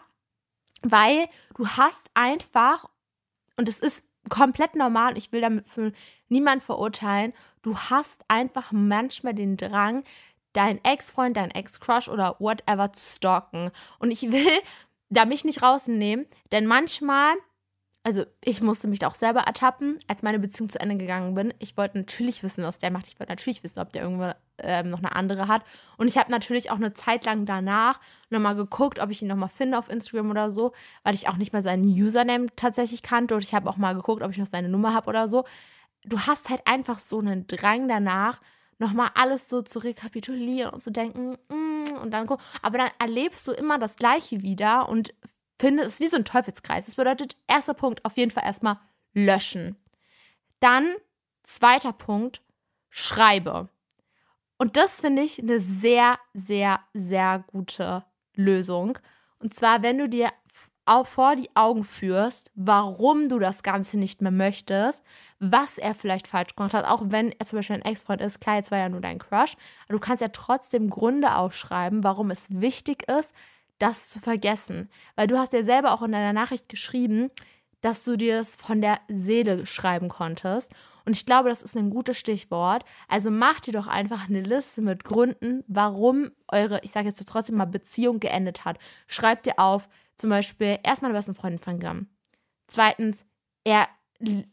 weil 0.83 1.27
du 1.55 1.67
hast 1.67 2.09
einfach, 2.13 2.89
und 3.57 3.67
es 3.67 3.79
ist 3.79 4.05
komplett 4.29 4.75
normal, 4.75 5.17
ich 5.17 5.31
will 5.31 5.41
damit 5.41 5.65
für 5.65 5.91
niemand 6.29 6.63
verurteilen, 6.63 7.33
du 7.61 7.77
hast 7.77 8.23
einfach 8.27 8.71
manchmal 8.71 9.33
den 9.33 9.57
Drang, 9.57 10.03
deinen 10.53 10.83
Ex-Freund, 10.83 11.37
deinen 11.37 11.51
Ex-Crush 11.51 12.09
oder 12.09 12.35
whatever 12.39 12.91
zu 12.93 13.15
stalken. 13.15 13.71
Und 13.99 14.11
ich 14.11 14.31
will 14.31 14.47
da 15.09 15.25
mich 15.25 15.45
nicht 15.45 15.61
rausnehmen, 15.61 16.25
denn 16.51 16.65
manchmal 16.65 17.35
also 18.07 18.23
ich 18.41 18.61
musste 18.61 18.87
mich 18.87 18.99
da 18.99 19.07
auch 19.07 19.15
selber 19.15 19.41
ertappen, 19.41 19.97
als 20.07 20.23
meine 20.23 20.39
Beziehung 20.39 20.69
zu 20.69 20.79
Ende 20.79 20.95
gegangen 20.95 21.33
bin. 21.33 21.53
Ich 21.59 21.75
wollte 21.75 21.97
natürlich 21.97 22.41
wissen, 22.41 22.63
was 22.63 22.77
der 22.77 22.89
macht. 22.89 23.05
Ich 23.07 23.19
wollte 23.19 23.33
natürlich 23.33 23.65
wissen, 23.65 23.81
ob 23.81 23.91
der 23.91 24.03
irgendwo 24.03 24.31
ähm, 24.59 24.89
noch 24.91 24.99
eine 24.99 25.13
andere 25.13 25.49
hat. 25.49 25.63
Und 25.97 26.07
ich 26.07 26.17
habe 26.17 26.31
natürlich 26.31 26.71
auch 26.71 26.77
eine 26.77 26.93
Zeit 26.93 27.25
lang 27.25 27.45
danach 27.45 27.99
nochmal 28.29 28.55
geguckt, 28.55 28.99
ob 28.99 29.09
ich 29.09 29.21
ihn 29.21 29.27
nochmal 29.27 29.49
finde 29.49 29.77
auf 29.77 29.89
Instagram 29.89 30.31
oder 30.31 30.51
so, 30.51 30.71
weil 31.03 31.15
ich 31.15 31.27
auch 31.27 31.35
nicht 31.35 31.51
mal 31.51 31.61
seinen 31.61 31.83
Username 31.83 32.47
tatsächlich 32.55 33.01
kannte. 33.01 33.35
Und 33.35 33.43
ich 33.43 33.53
habe 33.53 33.69
auch 33.69 33.75
mal 33.75 33.93
geguckt, 33.93 34.23
ob 34.23 34.31
ich 34.31 34.37
noch 34.37 34.45
seine 34.45 34.69
Nummer 34.69 34.93
habe 34.93 35.09
oder 35.09 35.27
so. 35.27 35.43
Du 36.05 36.17
hast 36.17 36.49
halt 36.49 36.61
einfach 36.65 36.99
so 36.99 37.19
einen 37.19 37.45
Drang 37.47 37.89
danach, 37.89 38.39
nochmal 38.79 39.09
alles 39.15 39.49
so 39.49 39.63
zu 39.63 39.79
rekapitulieren 39.79 40.71
und 40.71 40.79
zu 40.79 40.93
denken, 40.93 41.37
mm, 41.49 41.97
und 42.01 42.11
dann 42.11 42.25
aber 42.61 42.77
dann 42.77 42.91
erlebst 42.99 43.45
du 43.49 43.51
immer 43.51 43.77
das 43.77 43.97
Gleiche 43.97 44.43
wieder 44.43 44.87
und 44.87 45.13
finde, 45.59 45.83
es 45.83 45.93
ist 45.93 45.99
wie 45.99 46.07
so 46.07 46.17
ein 46.17 46.25
Teufelskreis. 46.25 46.85
Das 46.85 46.95
bedeutet, 46.95 47.37
erster 47.47 47.73
Punkt 47.73 48.03
auf 48.05 48.17
jeden 48.17 48.31
Fall 48.31 48.43
erstmal 48.43 48.79
löschen. 49.13 49.75
Dann, 50.59 50.95
zweiter 51.43 51.93
Punkt, 51.93 52.41
schreibe. 52.89 53.69
Und 54.57 54.77
das 54.77 55.01
finde 55.01 55.21
ich 55.21 55.39
eine 55.39 55.59
sehr, 55.59 56.17
sehr, 56.33 56.79
sehr 56.93 57.43
gute 57.47 58.05
Lösung. 58.35 58.97
Und 59.39 59.53
zwar, 59.53 59.83
wenn 59.83 59.97
du 59.97 60.09
dir 60.09 60.31
vor 61.03 61.35
die 61.35 61.53
Augen 61.53 61.83
führst, 61.83 62.49
warum 62.55 63.27
du 63.27 63.39
das 63.39 63.61
Ganze 63.61 63.97
nicht 63.97 64.21
mehr 64.21 64.31
möchtest, 64.31 65.03
was 65.37 65.77
er 65.77 65.93
vielleicht 65.93 66.27
falsch 66.27 66.55
gemacht 66.55 66.73
hat, 66.73 66.85
auch 66.85 67.01
wenn 67.07 67.33
er 67.33 67.45
zum 67.45 67.59
Beispiel 67.59 67.75
ein 67.75 67.81
Ex-Freund 67.81 68.21
ist, 68.21 68.39
klar, 68.39 68.55
jetzt 68.55 68.71
war 68.71 68.77
ja 68.77 68.87
nur 68.87 69.01
dein 69.01 69.19
Crush, 69.19 69.57
aber 69.85 69.93
du 69.93 69.99
kannst 69.99 70.21
ja 70.21 70.29
trotzdem 70.29 70.89
Gründe 70.89 71.35
aufschreiben, 71.35 72.05
warum 72.05 72.31
es 72.31 72.47
wichtig 72.49 73.09
ist, 73.09 73.33
das 73.79 74.09
zu 74.09 74.19
vergessen. 74.19 74.89
Weil 75.15 75.27
du 75.27 75.37
hast 75.37 75.53
ja 75.53 75.63
selber 75.63 75.93
auch 75.93 76.01
in 76.01 76.11
deiner 76.11 76.33
Nachricht 76.33 76.69
geschrieben, 76.69 77.29
dass 77.81 78.03
du 78.03 78.17
dir 78.17 78.37
das 78.37 78.55
von 78.55 78.81
der 78.81 78.99
Seele 79.07 79.65
schreiben 79.65 80.09
konntest. 80.09 80.71
Und 81.05 81.15
ich 81.15 81.25
glaube, 81.25 81.49
das 81.49 81.61
ist 81.61 81.77
ein 81.77 81.89
gutes 81.89 82.17
Stichwort. 82.17 82.83
Also 83.07 83.31
mach 83.31 83.61
dir 83.61 83.71
doch 83.71 83.87
einfach 83.87 84.27
eine 84.27 84.41
Liste 84.41 84.81
mit 84.81 85.03
Gründen, 85.03 85.63
warum 85.67 86.31
eure, 86.49 86.81
ich 86.83 86.91
sage 86.91 87.07
jetzt 87.07 87.23
trotzdem 87.27 87.55
mal, 87.55 87.65
Beziehung 87.65 88.19
geendet 88.19 88.65
hat. 88.65 88.77
Schreib 89.07 89.43
dir 89.43 89.57
auf, 89.57 89.87
zum 90.15 90.31
Beispiel, 90.31 90.79
erstmal, 90.83 91.11
du 91.11 91.17
bist 91.17 91.29
eine 91.29 91.35
Freundin 91.35 91.59
von 91.59 91.79
Gam. 91.79 92.07
Zweitens, 92.67 93.23
er, 93.63 93.87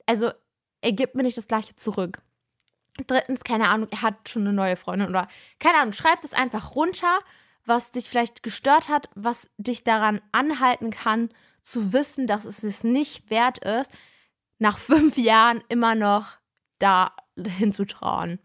also, 0.07 0.31
er 0.83 0.93
gibt 0.93 1.15
mir 1.15 1.23
nicht 1.23 1.39
das 1.39 1.49
Gleiche 1.49 1.75
zurück. 1.75 2.23
Drittens, 3.07 3.41
keine 3.43 3.69
Ahnung, 3.69 3.89
er 3.91 4.03
hat 4.03 4.29
schon 4.29 4.43
eine 4.43 4.53
neue 4.53 4.77
Freundin 4.77 5.09
oder 5.09 5.27
keine 5.59 5.79
Ahnung, 5.79 5.93
schreib 5.93 6.21
das 6.23 6.35
einfach 6.35 6.77
runter 6.77 7.19
was 7.65 7.91
dich 7.91 8.09
vielleicht 8.09 8.43
gestört 8.43 8.89
hat, 8.89 9.09
was 9.15 9.49
dich 9.57 9.85
daran 9.85 10.21
anhalten 10.33 10.91
kann, 10.91 11.31
zu 11.63 11.93
wissen, 11.93 12.27
dass 12.27 12.45
es 12.45 12.63
es 12.63 12.85
nicht 12.85 13.31
wert 13.31 13.59
ist, 13.59 13.91
nach 14.59 14.79
fünf 14.79 15.17
Jahren 15.17 15.63
immer 15.69 15.95
noch 15.95 16.37
da 16.79 17.13
hinzutrauen. 17.37 18.39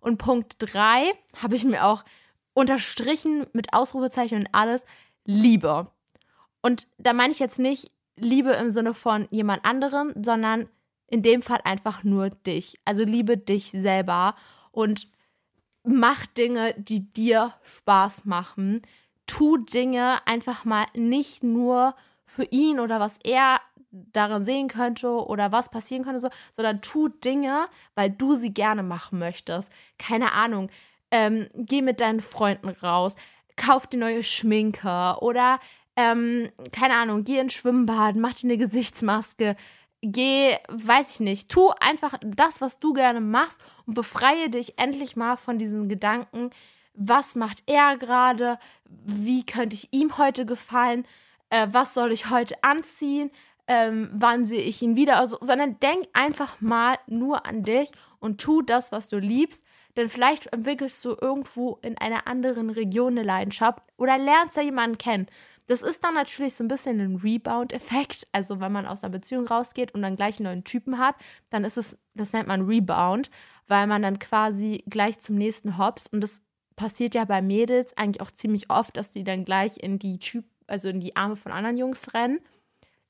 Und 0.00 0.18
Punkt 0.18 0.56
drei 0.58 1.10
habe 1.42 1.56
ich 1.56 1.64
mir 1.64 1.84
auch 1.84 2.04
unterstrichen 2.52 3.46
mit 3.52 3.72
Ausrufezeichen 3.72 4.38
und 4.38 4.48
alles, 4.52 4.84
Liebe. 5.24 5.90
Und 6.62 6.86
da 6.98 7.12
meine 7.12 7.32
ich 7.32 7.38
jetzt 7.38 7.58
nicht 7.58 7.90
Liebe 8.16 8.52
im 8.52 8.70
Sinne 8.70 8.94
von 8.94 9.26
jemand 9.30 9.64
anderen, 9.64 10.14
sondern 10.24 10.68
in 11.08 11.22
dem 11.22 11.42
Fall 11.42 11.60
einfach 11.64 12.04
nur 12.04 12.30
dich. 12.30 12.80
Also 12.84 13.04
liebe 13.04 13.36
dich 13.36 13.70
selber 13.70 14.34
und 14.70 15.08
mach 15.86 16.26
Dinge, 16.26 16.74
die 16.78 17.12
dir 17.12 17.52
Spaß 17.62 18.24
machen. 18.24 18.82
tu 19.26 19.56
Dinge 19.56 20.18
einfach 20.26 20.64
mal 20.64 20.86
nicht 20.94 21.42
nur 21.42 21.96
für 22.24 22.44
ihn 22.44 22.78
oder 22.78 23.00
was 23.00 23.18
er 23.24 23.60
darin 23.90 24.44
sehen 24.44 24.68
könnte 24.68 25.08
oder 25.08 25.52
was 25.52 25.70
passieren 25.70 26.04
könnte, 26.04 26.20
so, 26.20 26.28
sondern 26.52 26.80
tu 26.80 27.08
Dinge, 27.08 27.66
weil 27.94 28.10
du 28.10 28.34
sie 28.34 28.52
gerne 28.52 28.82
machen 28.82 29.18
möchtest. 29.18 29.72
Keine 29.98 30.32
Ahnung. 30.32 30.70
Ähm, 31.10 31.48
geh 31.54 31.82
mit 31.82 32.00
deinen 32.00 32.20
Freunden 32.20 32.68
raus, 32.68 33.16
kauf 33.56 33.86
dir 33.86 33.98
neue 33.98 34.22
Schminke 34.22 35.16
oder 35.20 35.60
ähm, 35.96 36.50
keine 36.72 36.94
Ahnung, 36.94 37.24
geh 37.24 37.38
ins 37.38 37.54
Schwimmbad, 37.54 38.16
mach 38.16 38.34
dir 38.34 38.48
eine 38.48 38.58
Gesichtsmaske, 38.58 39.56
geh, 40.12 40.56
weiß 40.68 41.12
ich 41.12 41.20
nicht, 41.20 41.50
tu 41.50 41.70
einfach 41.80 42.18
das, 42.22 42.60
was 42.60 42.78
du 42.78 42.92
gerne 42.92 43.20
machst 43.20 43.60
und 43.86 43.94
befreie 43.94 44.50
dich 44.50 44.78
endlich 44.78 45.16
mal 45.16 45.36
von 45.36 45.58
diesen 45.58 45.88
Gedanken, 45.88 46.50
was 46.94 47.34
macht 47.34 47.62
er 47.66 47.96
gerade, 47.96 48.58
wie 48.84 49.44
könnte 49.44 49.76
ich 49.76 49.92
ihm 49.92 50.16
heute 50.18 50.46
gefallen, 50.46 51.06
äh, 51.50 51.68
was 51.70 51.94
soll 51.94 52.12
ich 52.12 52.30
heute 52.30 52.62
anziehen, 52.62 53.30
ähm, 53.68 54.10
wann 54.12 54.46
sehe 54.46 54.62
ich 54.62 54.80
ihn 54.82 54.96
wieder, 54.96 55.18
also, 55.18 55.38
sondern 55.40 55.78
denk 55.80 56.06
einfach 56.12 56.60
mal 56.60 56.96
nur 57.06 57.46
an 57.46 57.62
dich 57.62 57.90
und 58.20 58.40
tu 58.40 58.62
das, 58.62 58.92
was 58.92 59.08
du 59.08 59.18
liebst, 59.18 59.62
denn 59.96 60.08
vielleicht 60.08 60.46
entwickelst 60.52 61.04
du 61.04 61.16
irgendwo 61.20 61.78
in 61.82 61.98
einer 61.98 62.26
anderen 62.26 62.70
Region 62.70 63.12
eine 63.12 63.22
Leidenschaft 63.22 63.82
oder 63.96 64.18
lernst 64.18 64.56
ja 64.56 64.62
jemanden 64.62 64.98
kennen. 64.98 65.26
Das 65.66 65.82
ist 65.82 66.04
dann 66.04 66.14
natürlich 66.14 66.54
so 66.54 66.62
ein 66.62 66.68
bisschen 66.68 67.00
ein 67.00 67.16
Rebound-Effekt. 67.16 68.28
Also, 68.32 68.60
wenn 68.60 68.72
man 68.72 68.86
aus 68.86 69.02
einer 69.02 69.12
Beziehung 69.12 69.46
rausgeht 69.46 69.94
und 69.94 70.02
dann 70.02 70.16
gleich 70.16 70.38
einen 70.38 70.44
neuen 70.44 70.64
Typen 70.64 70.98
hat, 70.98 71.16
dann 71.50 71.64
ist 71.64 71.76
es, 71.76 71.98
das 72.14 72.32
nennt 72.32 72.48
man 72.48 72.62
Rebound, 72.62 73.30
weil 73.66 73.86
man 73.86 74.02
dann 74.02 74.18
quasi 74.18 74.84
gleich 74.88 75.18
zum 75.18 75.36
nächsten 75.36 75.76
hops. 75.78 76.06
Und 76.06 76.20
das 76.20 76.40
passiert 76.76 77.14
ja 77.14 77.24
bei 77.24 77.42
Mädels 77.42 77.96
eigentlich 77.96 78.20
auch 78.20 78.30
ziemlich 78.30 78.70
oft, 78.70 78.96
dass 78.96 79.10
die 79.10 79.24
dann 79.24 79.44
gleich 79.44 79.78
in 79.78 79.98
die 79.98 80.18
Typ, 80.18 80.44
also 80.66 80.88
in 80.88 81.00
die 81.00 81.16
Arme 81.16 81.36
von 81.36 81.52
anderen 81.52 81.76
Jungs 81.76 82.14
rennen. 82.14 82.38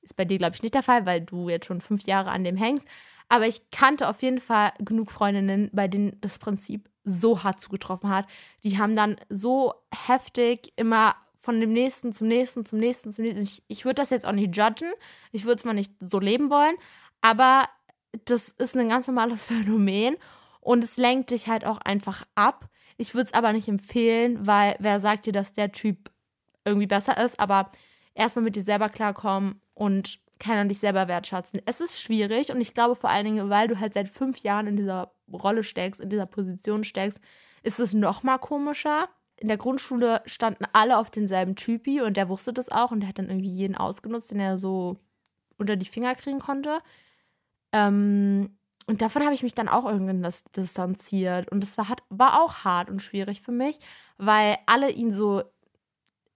Ist 0.00 0.16
bei 0.16 0.24
dir, 0.24 0.38
glaube 0.38 0.54
ich, 0.54 0.62
nicht 0.62 0.74
der 0.74 0.82
Fall, 0.82 1.04
weil 1.04 1.20
du 1.20 1.48
jetzt 1.48 1.66
schon 1.66 1.80
fünf 1.80 2.04
Jahre 2.04 2.30
an 2.30 2.44
dem 2.44 2.56
hängst. 2.56 2.86
Aber 3.28 3.46
ich 3.46 3.70
kannte 3.70 4.08
auf 4.08 4.22
jeden 4.22 4.38
Fall 4.38 4.72
genug 4.78 5.10
Freundinnen, 5.10 5.68
bei 5.72 5.88
denen 5.88 6.16
das 6.20 6.38
Prinzip 6.38 6.88
so 7.04 7.42
hart 7.42 7.60
zugetroffen 7.60 8.08
hat. 8.08 8.26
Die 8.62 8.78
haben 8.78 8.94
dann 8.94 9.16
so 9.28 9.74
heftig 10.06 10.72
immer 10.76 11.16
von 11.46 11.60
dem 11.60 11.72
nächsten 11.72 12.12
zum 12.12 12.26
nächsten, 12.26 12.66
zum 12.66 12.80
nächsten, 12.80 13.12
zum 13.12 13.24
nächsten. 13.24 13.44
Ich, 13.44 13.62
ich 13.68 13.84
würde 13.84 13.94
das 13.94 14.10
jetzt 14.10 14.26
auch 14.26 14.32
nicht 14.32 14.56
judgen. 14.56 14.92
Ich 15.30 15.44
würde 15.44 15.54
es 15.54 15.64
mal 15.64 15.74
nicht 15.74 15.92
so 16.00 16.18
leben 16.18 16.50
wollen. 16.50 16.74
Aber 17.20 17.68
das 18.24 18.48
ist 18.48 18.76
ein 18.76 18.88
ganz 18.88 19.06
normales 19.06 19.46
Phänomen 19.46 20.16
und 20.60 20.82
es 20.82 20.96
lenkt 20.96 21.30
dich 21.30 21.46
halt 21.46 21.64
auch 21.64 21.78
einfach 21.78 22.26
ab. 22.34 22.68
Ich 22.96 23.14
würde 23.14 23.28
es 23.28 23.34
aber 23.34 23.52
nicht 23.52 23.68
empfehlen, 23.68 24.44
weil 24.44 24.74
wer 24.80 24.98
sagt 24.98 25.26
dir, 25.26 25.32
dass 25.32 25.52
der 25.52 25.70
Typ 25.70 26.10
irgendwie 26.64 26.88
besser 26.88 27.16
ist, 27.24 27.38
aber 27.38 27.70
erstmal 28.14 28.42
mit 28.42 28.56
dir 28.56 28.62
selber 28.62 28.88
klarkommen 28.88 29.60
und 29.74 30.18
keiner 30.40 30.64
dich 30.64 30.80
selber 30.80 31.06
wertschätzen. 31.06 31.62
Es 31.64 31.80
ist 31.80 32.02
schwierig 32.02 32.50
und 32.50 32.60
ich 32.60 32.74
glaube 32.74 32.96
vor 32.96 33.10
allen 33.10 33.24
Dingen, 33.24 33.50
weil 33.50 33.68
du 33.68 33.78
halt 33.78 33.94
seit 33.94 34.08
fünf 34.08 34.38
Jahren 34.38 34.66
in 34.66 34.76
dieser 34.76 35.12
Rolle 35.32 35.62
steckst, 35.62 36.00
in 36.00 36.08
dieser 36.08 36.26
Position 36.26 36.82
steckst, 36.82 37.20
ist 37.62 37.78
es 37.78 37.94
noch 37.94 38.24
mal 38.24 38.38
komischer 38.38 39.08
in 39.38 39.48
der 39.48 39.56
Grundschule 39.56 40.22
standen 40.26 40.64
alle 40.72 40.98
auf 40.98 41.10
denselben 41.10 41.56
Typi 41.56 42.00
und 42.00 42.16
der 42.16 42.28
wusste 42.28 42.52
das 42.52 42.70
auch 42.70 42.90
und 42.90 43.00
der 43.00 43.10
hat 43.10 43.18
dann 43.18 43.28
irgendwie 43.28 43.52
jeden 43.52 43.76
ausgenutzt, 43.76 44.30
den 44.30 44.40
er 44.40 44.56
so 44.56 44.98
unter 45.58 45.76
die 45.76 45.86
Finger 45.86 46.14
kriegen 46.14 46.38
konnte. 46.38 46.80
Ähm, 47.72 48.56
und 48.86 49.02
davon 49.02 49.24
habe 49.24 49.34
ich 49.34 49.42
mich 49.42 49.54
dann 49.54 49.68
auch 49.68 49.84
irgendwann 49.84 50.22
das, 50.22 50.44
distanziert. 50.44 51.50
Und 51.50 51.60
das 51.60 51.76
war, 51.76 51.88
hat, 51.88 52.02
war 52.08 52.40
auch 52.40 52.64
hart 52.64 52.88
und 52.88 53.02
schwierig 53.02 53.42
für 53.42 53.52
mich, 53.52 53.78
weil 54.16 54.56
alle 54.66 54.90
ihn 54.90 55.10
so 55.10 55.42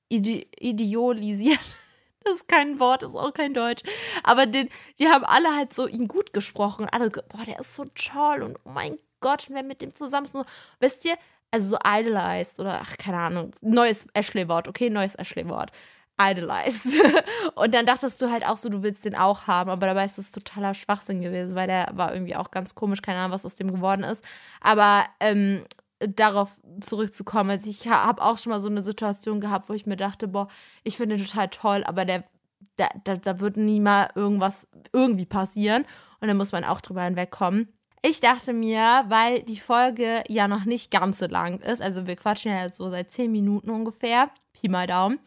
ide 0.09 0.47
idealisiert. 0.59 1.61
Das 2.23 2.35
ist 2.35 2.49
kein 2.49 2.79
Wort, 2.79 3.03
ist 3.03 3.15
auch 3.15 3.33
kein 3.33 3.55
Deutsch. 3.55 3.83
Aber 4.23 4.45
den, 4.45 4.69
die 4.99 5.09
haben 5.09 5.25
alle 5.25 5.57
halt 5.57 5.73
so 5.73 5.87
ihn 5.87 6.07
gut 6.07 6.35
gesprochen. 6.35 6.87
Alle, 6.87 7.09
boah, 7.09 7.47
der 7.47 7.59
ist 7.59 7.75
so 7.75 7.87
toll 7.95 8.43
und 8.43 8.59
oh 8.65 8.69
mein 8.69 8.95
Gott, 9.21 9.47
wer 9.49 9.63
mit 9.63 9.81
dem 9.81 9.95
zusammen 9.95 10.27
ist. 10.27 10.37
Wisst 10.81 11.07
ihr, 11.07 11.17
also 11.51 11.71
so 11.71 11.79
idolized 11.85 12.61
oder 12.61 12.81
ach, 12.83 12.97
keine 12.97 13.19
Ahnung, 13.19 13.53
neues 13.61 14.07
Ashley-Wort, 14.15 14.69
okay, 14.69 14.91
neues 14.91 15.15
Ashley-Wort. 15.15 15.73
Idolized. 16.21 17.01
und 17.55 17.75
dann 17.75 17.87
dachtest 17.87 18.21
du 18.21 18.31
halt 18.31 18.47
auch 18.47 18.59
so, 18.59 18.69
du 18.69 18.83
willst 18.83 19.05
den 19.05 19.15
auch 19.15 19.47
haben, 19.47 19.71
aber 19.71 19.87
dabei 19.87 20.05
ist 20.05 20.19
das 20.19 20.33
totaler 20.33 20.75
Schwachsinn 20.75 21.23
gewesen, 21.23 21.55
weil 21.55 21.67
der 21.67 21.89
war 21.95 22.13
irgendwie 22.13 22.37
auch 22.37 22.51
ganz 22.51 22.75
komisch, 22.75 23.01
keine 23.01 23.21
Ahnung, 23.21 23.33
was 23.33 23.47
aus 23.47 23.55
dem 23.55 23.73
geworden 23.73 24.05
ist. 24.05 24.23
Aber 24.61 25.07
ähm, 25.19 25.65
darauf 25.99 26.61
zurückzukommen, 26.81 27.51
also 27.51 27.71
ich 27.71 27.89
habe 27.89 28.23
auch 28.23 28.39
schon 28.39 28.51
mal 28.51 28.61
so 28.61 28.69
eine 28.69 28.83
Situation 28.83 29.41
gehabt, 29.41 29.69
wo 29.69 29.73
ich 29.73 29.87
mir 29.87 29.97
dachte, 29.97 30.29
boah, 30.29 30.49
ich 30.85 30.97
finde 30.99 31.17
den 31.17 31.27
total 31.27 31.49
toll, 31.49 31.85
aber 31.85 32.05
der, 32.05 32.25
da, 32.77 32.89
da, 33.05 33.17
da 33.17 33.41
wird 33.41 33.57
nie 33.57 33.81
mal 33.81 34.09
irgendwas 34.15 34.69
irgendwie 34.93 35.27
passieren. 35.27 35.85
Und 36.21 36.29
dann 36.29 36.37
muss 36.37 36.53
man 36.53 36.65
auch 36.65 36.81
drüber 36.81 37.03
hinwegkommen. 37.03 37.69
Ich 38.03 38.21
dachte 38.21 38.53
mir, 38.55 39.05
weil 39.09 39.43
die 39.43 39.61
Folge 39.61 40.25
ja 40.29 40.49
noch 40.49 40.65
nicht 40.65 40.91
ganz 40.91 41.19
so 41.19 41.27
lang 41.27 41.61
ist, 41.61 41.83
also 41.83 42.07
wir 42.07 42.17
quatschen 42.17 42.51
ja 42.51 42.65
jetzt 42.65 42.79
so 42.79 42.91
seit 42.91 43.11
10 43.11 43.31
Minuten 43.31 43.69
ungefähr, 43.69 44.31
Pi 44.55 44.69
mal 44.69 44.87
Daumen, 44.87 45.19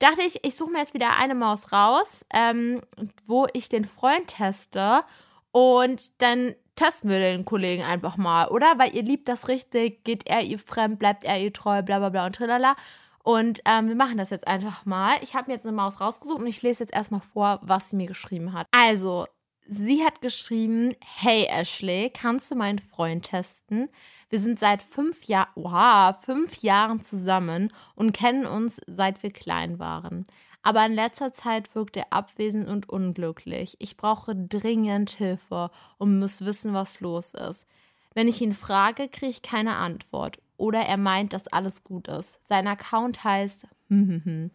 dachte 0.00 0.22
ich, 0.22 0.44
ich 0.44 0.56
suche 0.56 0.72
mir 0.72 0.80
jetzt 0.80 0.94
wieder 0.94 1.16
eine 1.18 1.36
Maus 1.36 1.72
raus, 1.72 2.24
ähm, 2.34 2.80
wo 3.26 3.46
ich 3.52 3.68
den 3.68 3.84
Freund 3.84 4.26
teste 4.26 5.04
und 5.52 6.20
dann 6.20 6.56
testen 6.74 7.10
wir 7.10 7.18
den 7.18 7.44
Kollegen 7.44 7.82
einfach 7.82 8.16
mal, 8.16 8.48
oder? 8.48 8.74
Weil 8.76 8.94
ihr 8.94 9.02
liebt 9.02 9.28
das 9.28 9.48
richtig, 9.48 10.04
geht 10.04 10.26
er 10.26 10.42
ihr 10.42 10.58
fremd, 10.58 10.98
bleibt 10.98 11.24
er 11.24 11.40
ihr 11.40 11.52
treu, 11.52 11.82
bla 11.82 11.98
bla 11.98 12.10
bla 12.10 12.26
und 12.26 12.36
tralala. 12.36 12.76
Und 13.22 13.60
ähm, 13.64 13.88
wir 13.88 13.96
machen 13.96 14.18
das 14.18 14.30
jetzt 14.30 14.46
einfach 14.46 14.84
mal. 14.84 15.16
Ich 15.20 15.34
habe 15.34 15.48
mir 15.48 15.54
jetzt 15.54 15.66
eine 15.66 15.74
Maus 15.74 16.00
rausgesucht 16.00 16.38
und 16.38 16.46
ich 16.46 16.62
lese 16.62 16.84
jetzt 16.84 16.94
erstmal 16.94 17.22
vor, 17.22 17.58
was 17.62 17.90
sie 17.90 17.96
mir 17.96 18.06
geschrieben 18.06 18.52
hat. 18.52 18.68
Also, 18.70 19.26
Sie 19.68 20.04
hat 20.04 20.20
geschrieben, 20.20 20.94
hey 21.00 21.46
Ashley, 21.50 22.10
kannst 22.10 22.50
du 22.50 22.54
meinen 22.54 22.78
Freund 22.78 23.26
testen? 23.26 23.88
Wir 24.28 24.38
sind 24.38 24.58
seit 24.60 24.82
fünf 24.82 25.24
Jahren, 25.24 25.50
wow, 25.54 26.14
fünf 26.24 26.62
Jahren 26.62 27.00
zusammen 27.00 27.72
und 27.94 28.12
kennen 28.12 28.46
uns 28.46 28.80
seit 28.86 29.22
wir 29.22 29.32
klein 29.32 29.78
waren. 29.78 30.26
Aber 30.62 30.84
in 30.84 30.94
letzter 30.94 31.32
Zeit 31.32 31.74
wirkt 31.74 31.96
er 31.96 32.12
abwesend 32.12 32.68
und 32.68 32.88
unglücklich. 32.88 33.76
Ich 33.78 33.96
brauche 33.96 34.34
dringend 34.34 35.10
Hilfe 35.10 35.70
und 35.98 36.18
muss 36.18 36.44
wissen, 36.44 36.74
was 36.74 37.00
los 37.00 37.34
ist. 37.34 37.66
Wenn 38.14 38.26
ich 38.26 38.40
ihn 38.40 38.54
frage, 38.54 39.08
kriege 39.08 39.30
ich 39.30 39.42
keine 39.42 39.76
Antwort. 39.76 40.38
Oder 40.56 40.80
er 40.80 40.96
meint, 40.96 41.32
dass 41.32 41.48
alles 41.48 41.84
gut 41.84 42.08
ist. 42.08 42.40
Sein 42.44 42.66
Account 42.66 43.22
heißt. 43.22 43.66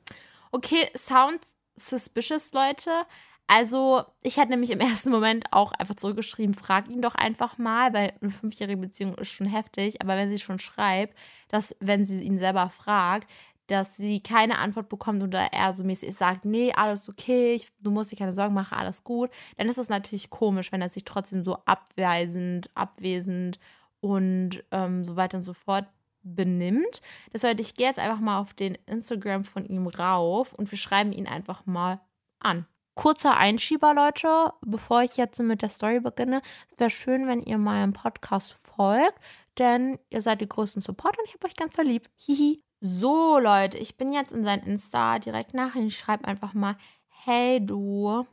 okay, 0.51 0.89
sounds 0.95 1.55
suspicious, 1.75 2.51
Leute. 2.53 3.05
Also, 3.53 4.05
ich 4.21 4.37
hätte 4.37 4.51
nämlich 4.51 4.69
im 4.69 4.79
ersten 4.79 5.09
Moment 5.11 5.43
auch 5.51 5.73
einfach 5.73 5.95
zurückgeschrieben, 5.95 6.55
frag 6.55 6.87
ihn 6.87 7.01
doch 7.01 7.15
einfach 7.15 7.57
mal, 7.57 7.93
weil 7.93 8.13
eine 8.21 8.31
fünfjährige 8.31 8.79
Beziehung 8.79 9.15
ist 9.15 9.27
schon 9.29 9.45
heftig. 9.47 10.01
Aber 10.01 10.15
wenn 10.15 10.29
sie 10.29 10.39
schon 10.39 10.57
schreibt, 10.57 11.17
dass, 11.49 11.75
wenn 11.81 12.05
sie 12.05 12.23
ihn 12.23 12.39
selber 12.39 12.69
fragt, 12.69 13.29
dass 13.67 13.97
sie 13.97 14.21
keine 14.21 14.57
Antwort 14.57 14.87
bekommt 14.87 15.21
oder 15.21 15.51
er 15.51 15.73
so 15.73 15.83
mäßig 15.83 16.15
sagt, 16.15 16.45
nee, 16.45 16.71
alles 16.73 17.09
okay, 17.09 17.55
ich, 17.55 17.67
du 17.81 17.91
musst 17.91 18.13
dir 18.13 18.15
keine 18.15 18.31
Sorgen 18.31 18.53
machen, 18.53 18.77
alles 18.77 19.03
gut, 19.03 19.29
dann 19.57 19.67
ist 19.67 19.77
es 19.77 19.89
natürlich 19.89 20.29
komisch, 20.29 20.71
wenn 20.71 20.81
er 20.81 20.89
sich 20.89 21.03
trotzdem 21.03 21.43
so 21.43 21.57
abweisend, 21.65 22.69
abwesend 22.73 23.59
und 23.99 24.63
ähm, 24.71 25.03
so 25.03 25.17
weiter 25.17 25.37
und 25.37 25.43
so 25.43 25.53
fort 25.53 25.87
benimmt. 26.23 27.01
Deshalb, 27.33 27.59
ich 27.59 27.75
gehe 27.75 27.87
jetzt 27.87 27.99
einfach 27.99 28.19
mal 28.21 28.39
auf 28.39 28.53
den 28.53 28.77
Instagram 28.85 29.43
von 29.43 29.65
ihm 29.65 29.87
rauf 29.87 30.53
und 30.53 30.71
wir 30.71 30.77
schreiben 30.77 31.11
ihn 31.11 31.27
einfach 31.27 31.65
mal 31.65 31.99
an. 32.39 32.65
Kurzer 32.95 33.37
Einschieber, 33.37 33.93
Leute, 33.93 34.53
bevor 34.61 35.01
ich 35.01 35.15
jetzt 35.17 35.39
mit 35.39 35.61
der 35.61 35.69
Story 35.69 36.01
beginne. 36.01 36.41
Es 36.71 36.79
wäre 36.79 36.89
schön, 36.89 37.27
wenn 37.27 37.41
ihr 37.41 37.57
meinem 37.57 37.93
Podcast 37.93 38.53
folgt, 38.53 39.17
denn 39.57 39.97
ihr 40.09 40.21
seid 40.21 40.41
die 40.41 40.49
größten 40.49 40.81
Support 40.81 41.17
und 41.17 41.25
ich 41.25 41.33
habe 41.33 41.47
euch 41.47 41.55
ganz 41.55 41.75
verliebt. 41.75 42.09
Hihi. 42.17 42.63
So, 42.81 43.37
Leute, 43.37 43.77
ich 43.77 43.95
bin 43.95 44.11
jetzt 44.11 44.33
in 44.33 44.43
sein 44.43 44.61
Insta 44.61 45.19
direkt 45.19 45.53
nach 45.53 45.75
und 45.75 45.87
ich 45.87 45.97
schreibe 45.97 46.25
einfach 46.25 46.53
mal, 46.53 46.77
hey 47.07 47.65
du. 47.65 48.25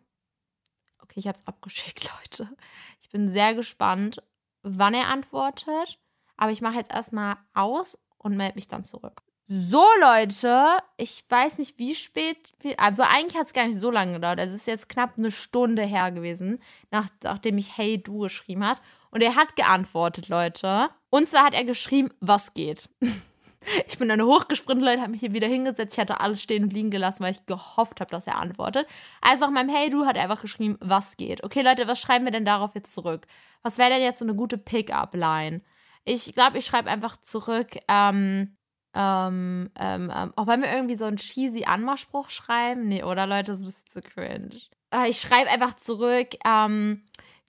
Okay, 1.00 1.21
ich 1.21 1.29
habe 1.29 1.37
es 1.37 1.47
abgeschickt, 1.47 2.11
Leute. 2.19 2.57
Ich 3.00 3.11
bin 3.11 3.29
sehr 3.29 3.55
gespannt, 3.55 4.23
wann 4.62 4.95
er 4.95 5.09
antwortet. 5.09 6.00
Aber 6.37 6.50
ich 6.50 6.62
mache 6.62 6.77
jetzt 6.77 6.93
erstmal 6.93 7.37
aus 7.55 7.99
und 8.17 8.37
melde 8.37 8.55
mich 8.57 8.69
dann 8.69 8.85
zurück. 8.85 9.23
So, 9.50 9.83
Leute, 10.02 10.76
ich 10.99 11.25
weiß 11.26 11.57
nicht, 11.57 11.78
wie 11.78 11.95
spät, 11.95 12.37
aber 12.76 13.09
eigentlich 13.09 13.35
hat 13.35 13.47
es 13.47 13.55
gar 13.55 13.67
nicht 13.67 13.81
so 13.81 13.90
lange 13.90 14.12
gedauert. 14.12 14.38
Es 14.40 14.52
ist 14.52 14.67
jetzt 14.67 14.90
knapp 14.90 15.14
eine 15.17 15.31
Stunde 15.31 15.85
her 15.85 16.12
gewesen, 16.12 16.59
nach, 16.90 17.09
nachdem 17.23 17.57
ich 17.57 17.78
Hey 17.78 17.97
Du 17.97 18.19
geschrieben 18.19 18.67
hat. 18.67 18.83
Und 19.11 19.23
er 19.23 19.37
hat 19.37 19.57
geantwortet, 19.57 20.28
Leute. 20.28 20.90
Und 21.09 21.31
zwar 21.31 21.45
hat 21.45 21.55
er 21.55 21.64
geschrieben, 21.64 22.11
was 22.21 22.52
geht. 22.52 22.90
ich 23.88 23.97
bin 23.97 24.11
dann 24.11 24.21
hochgesprintet, 24.21 24.85
Leute, 24.85 25.00
habe 25.00 25.12
mich 25.12 25.21
hier 25.21 25.33
wieder 25.33 25.49
hingesetzt. 25.49 25.95
Ich 25.95 25.99
hatte 25.99 26.21
alles 26.21 26.43
stehen 26.43 26.64
und 26.64 26.75
liegen 26.75 26.90
gelassen, 26.90 27.25
weil 27.25 27.33
ich 27.33 27.47
gehofft 27.47 28.02
habe, 28.02 28.11
dass 28.11 28.26
er 28.26 28.37
antwortet. 28.37 28.87
Also 29.23 29.47
nach 29.47 29.52
meinem 29.52 29.75
Hey 29.75 29.88
Du 29.88 30.05
hat 30.05 30.19
er 30.19 30.25
einfach 30.25 30.43
geschrieben, 30.43 30.76
was 30.81 31.17
geht. 31.17 31.43
Okay, 31.43 31.62
Leute, 31.62 31.88
was 31.88 32.02
schreiben 32.02 32.26
wir 32.26 32.33
denn 32.33 32.45
darauf 32.45 32.75
jetzt 32.75 32.93
zurück? 32.93 33.26
Was 33.62 33.78
wäre 33.78 33.88
denn 33.88 34.02
jetzt 34.02 34.19
so 34.19 34.26
eine 34.26 34.35
gute 34.35 34.59
Pickup-Line? 34.59 35.62
Ich 36.05 36.35
glaube, 36.35 36.59
ich 36.59 36.67
schreibe 36.67 36.90
einfach 36.90 37.17
zurück, 37.17 37.78
ähm, 37.88 38.58
Ähm, 38.95 39.71
ähm, 39.78 40.11
ähm, 40.14 40.33
auch 40.37 40.47
wenn 40.47 40.62
wir 40.62 40.73
irgendwie 40.73 40.97
so 40.97 41.04
einen 41.04 41.18
cheesy 41.18 41.64
Anmachspruch 41.64 42.30
schreiben. 42.30 42.88
Nee, 42.88 43.02
oder 43.02 43.26
Leute, 43.26 43.52
das 43.52 43.59
ist 43.59 43.64
ein 43.64 43.66
bisschen 43.66 43.88
zu 43.88 44.00
cringe. 44.02 44.61
Äh, 44.92 45.11
ich 45.11 45.21
schreibe 45.21 45.50
einfach 45.50 45.76
zurück, 45.76 46.28
ähm, 46.47 47.04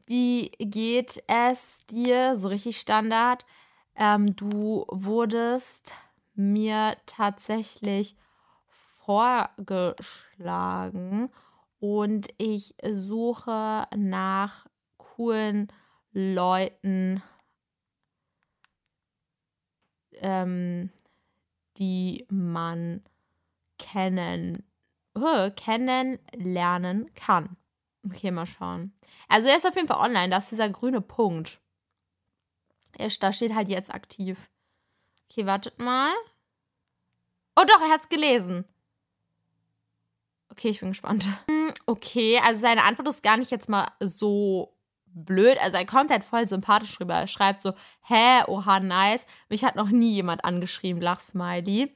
wie 0.05 0.49
geht 0.59 1.23
es 1.27 1.85
dir? 1.87 2.35
So 2.35 2.49
richtig 2.49 2.77
Standard. 2.79 3.45
Ähm, 3.95 4.35
du 4.35 4.85
wurdest 4.89 5.93
mir 6.35 6.97
tatsächlich 7.05 8.15
vorgeschlagen 9.05 11.29
und 11.79 12.27
ich 12.37 12.75
suche 12.91 13.87
nach 13.95 14.65
coolen 14.97 15.71
Leuten, 16.11 17.21
ähm, 20.13 20.89
die 21.79 22.25
man 22.29 23.03
kennen, 23.77 24.63
kennenlernen 25.55 27.13
kann. 27.15 27.57
Okay, 28.05 28.31
mal 28.31 28.45
schauen. 28.45 28.93
Also 29.27 29.47
er 29.47 29.57
ist 29.57 29.67
auf 29.67 29.75
jeden 29.75 29.87
Fall 29.87 30.05
online, 30.05 30.29
das 30.29 30.45
ist 30.45 30.51
dieser 30.51 30.69
grüne 30.69 31.01
Punkt. 31.01 31.59
Er, 32.97 33.09
da 33.19 33.31
steht 33.31 33.53
halt 33.53 33.69
jetzt 33.69 33.93
aktiv. 33.93 34.49
Okay, 35.29 35.45
wartet 35.45 35.79
mal. 35.79 36.13
Oh 37.55 37.63
doch, 37.67 37.81
er 37.81 37.89
hat 37.89 38.01
es 38.01 38.09
gelesen. 38.09 38.65
Okay, 40.49 40.69
ich 40.69 40.79
bin 40.79 40.89
gespannt. 40.89 41.27
Okay, 41.85 42.39
also 42.45 42.61
seine 42.61 42.83
Antwort 42.83 43.07
ist 43.07 43.23
gar 43.23 43.37
nicht 43.37 43.49
jetzt 43.49 43.67
mal 43.67 43.91
so 43.99 44.75
blöd. 45.13 45.57
Also 45.61 45.77
er 45.77 45.85
kommt 45.85 46.11
halt 46.11 46.23
voll 46.23 46.47
sympathisch 46.47 46.99
rüber. 46.99 47.15
Er 47.15 47.27
schreibt 47.27 47.61
so, 47.61 47.73
hä, 48.03 48.43
oha, 48.47 48.79
nice. 48.79 49.25
Mich 49.49 49.63
hat 49.63 49.75
noch 49.75 49.89
nie 49.89 50.13
jemand 50.13 50.45
angeschrieben, 50.45 51.01
Lachsmiley. 51.01 51.91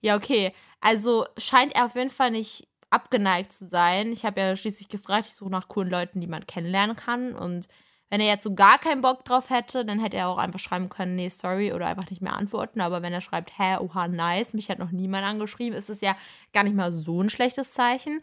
Ja, 0.00 0.16
okay. 0.16 0.52
Also 0.80 1.26
scheint 1.38 1.74
er 1.74 1.86
auf 1.86 1.96
jeden 1.96 2.10
Fall 2.10 2.30
nicht 2.30 2.68
abgeneigt 2.90 3.52
zu 3.52 3.66
sein. 3.66 4.12
Ich 4.12 4.24
habe 4.24 4.40
ja 4.40 4.56
schließlich 4.56 4.88
gefragt, 4.88 5.26
ich 5.26 5.34
suche 5.34 5.50
nach 5.50 5.68
coolen 5.68 5.90
Leuten, 5.90 6.20
die 6.20 6.26
man 6.26 6.46
kennenlernen 6.46 6.94
kann. 6.94 7.34
Und 7.34 7.68
wenn 8.10 8.20
er 8.20 8.28
jetzt 8.28 8.44
so 8.44 8.54
gar 8.54 8.78
keinen 8.78 9.00
Bock 9.00 9.24
drauf 9.24 9.50
hätte, 9.50 9.84
dann 9.84 9.98
hätte 9.98 10.16
er 10.16 10.28
auch 10.28 10.38
einfach 10.38 10.60
schreiben 10.60 10.88
können, 10.88 11.16
nee, 11.16 11.28
sorry, 11.28 11.72
oder 11.72 11.86
einfach 11.88 12.08
nicht 12.10 12.22
mehr 12.22 12.36
antworten. 12.36 12.80
Aber 12.80 13.02
wenn 13.02 13.12
er 13.12 13.20
schreibt, 13.20 13.58
hä, 13.58 13.78
oha, 13.78 14.06
nice, 14.06 14.54
mich 14.54 14.70
hat 14.70 14.78
noch 14.78 14.92
niemand 14.92 15.24
angeschrieben, 15.24 15.76
ist 15.76 15.90
es 15.90 16.00
ja 16.00 16.16
gar 16.52 16.62
nicht 16.62 16.76
mal 16.76 16.92
so 16.92 17.20
ein 17.20 17.30
schlechtes 17.30 17.72
Zeichen. 17.72 18.20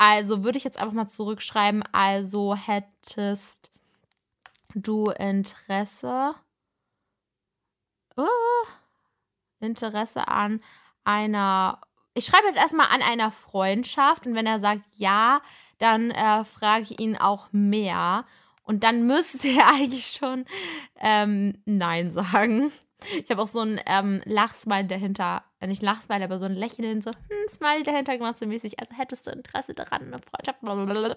Also 0.00 0.44
würde 0.44 0.56
ich 0.56 0.64
jetzt 0.64 0.78
einfach 0.78 0.94
mal 0.94 1.08
zurückschreiben, 1.08 1.82
also 1.92 2.54
hättest 2.54 3.70
du 4.74 5.04
Interesse, 5.10 6.34
uh, 8.16 8.24
Interesse 9.60 10.26
an 10.26 10.62
einer 11.04 11.82
ich 12.14 12.24
schreibe 12.24 12.46
jetzt 12.46 12.56
erstmal 12.56 12.86
an 12.86 13.02
einer 13.02 13.30
Freundschaft 13.30 14.26
und 14.26 14.34
wenn 14.34 14.46
er 14.46 14.58
sagt 14.58 14.82
ja, 14.96 15.42
dann 15.76 16.10
äh, 16.12 16.44
frage 16.44 16.82
ich 16.82 16.98
ihn 16.98 17.18
auch 17.18 17.48
mehr. 17.52 18.24
Und 18.62 18.84
dann 18.84 19.06
müsste 19.06 19.48
er 19.48 19.68
eigentlich 19.74 20.12
schon 20.12 20.46
ähm, 20.98 21.60
Nein 21.66 22.10
sagen. 22.10 22.72
Ich 23.22 23.30
habe 23.30 23.42
auch 23.42 23.48
so 23.48 23.60
ein 23.60 23.80
ähm, 23.86 24.22
Lachsmile 24.24 24.84
dahinter, 24.84 25.44
äh, 25.60 25.66
nicht 25.66 25.82
Lachsmile, 25.82 26.24
aber 26.24 26.38
so 26.38 26.44
ein 26.44 26.54
Lächeln, 26.54 27.00
so 27.00 27.10
hm, 27.10 27.48
Smile 27.48 27.82
dahinter 27.82 28.16
gemacht, 28.16 28.38
so 28.38 28.46
mäßig. 28.46 28.78
Also 28.78 28.94
hättest 28.96 29.26
du 29.26 29.30
Interesse 29.30 29.74
daran, 29.74 30.02
eine 30.02 30.18
Freundschaft. 30.18 30.60
Blablabla. 30.60 31.16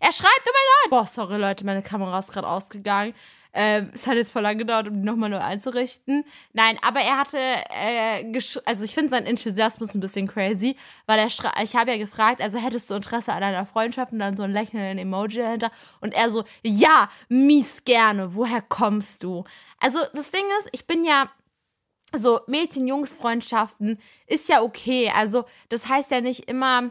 Er 0.00 0.12
schreibt, 0.12 0.42
oh 0.46 0.52
mein 0.52 0.90
Gott! 0.90 0.90
Boah, 0.90 1.06
sorry 1.06 1.36
Leute, 1.36 1.64
meine 1.64 1.82
Kamera 1.82 2.18
ist 2.18 2.32
gerade 2.32 2.48
ausgegangen. 2.48 3.14
Ähm, 3.54 3.90
es 3.92 4.06
hat 4.06 4.16
jetzt 4.16 4.32
voll 4.32 4.42
lang 4.42 4.56
gedauert, 4.56 4.88
um 4.88 4.94
die 4.94 5.06
nochmal 5.06 5.28
neu 5.28 5.38
einzurichten. 5.38 6.24
Nein, 6.52 6.78
aber 6.82 7.00
er 7.00 7.18
hatte, 7.18 7.38
äh, 7.38 8.24
also 8.64 8.84
ich 8.84 8.94
finde 8.94 9.10
seinen 9.10 9.26
Enthusiasmus 9.26 9.94
ein 9.94 10.00
bisschen 10.00 10.26
crazy, 10.26 10.76
weil 11.06 11.18
er 11.18 11.26
ich 11.26 11.76
habe 11.76 11.90
ja 11.90 11.98
gefragt, 11.98 12.40
also 12.40 12.58
hättest 12.58 12.90
du 12.90 12.94
Interesse 12.94 13.32
an 13.32 13.42
einer 13.42 13.66
Freundschaft 13.66 14.12
und 14.12 14.20
dann 14.20 14.36
so 14.36 14.42
ein 14.42 14.52
lächelnden 14.52 14.98
Emoji 14.98 15.38
dahinter 15.38 15.70
und 16.00 16.14
er 16.14 16.30
so, 16.30 16.44
ja, 16.62 17.10
mies 17.28 17.84
gerne, 17.84 18.34
woher 18.34 18.62
kommst 18.62 19.22
du? 19.22 19.44
Also 19.78 19.98
das 20.14 20.30
Ding 20.30 20.44
ist, 20.60 20.68
ich 20.72 20.86
bin 20.86 21.04
ja 21.04 21.30
so 22.14 22.40
Mädchen-Jungs-Freundschaften 22.46 23.98
ist 24.26 24.48
ja 24.48 24.62
okay. 24.62 25.10
Also 25.14 25.44
das 25.68 25.88
heißt 25.88 26.10
ja 26.10 26.20
nicht 26.20 26.48
immer, 26.48 26.90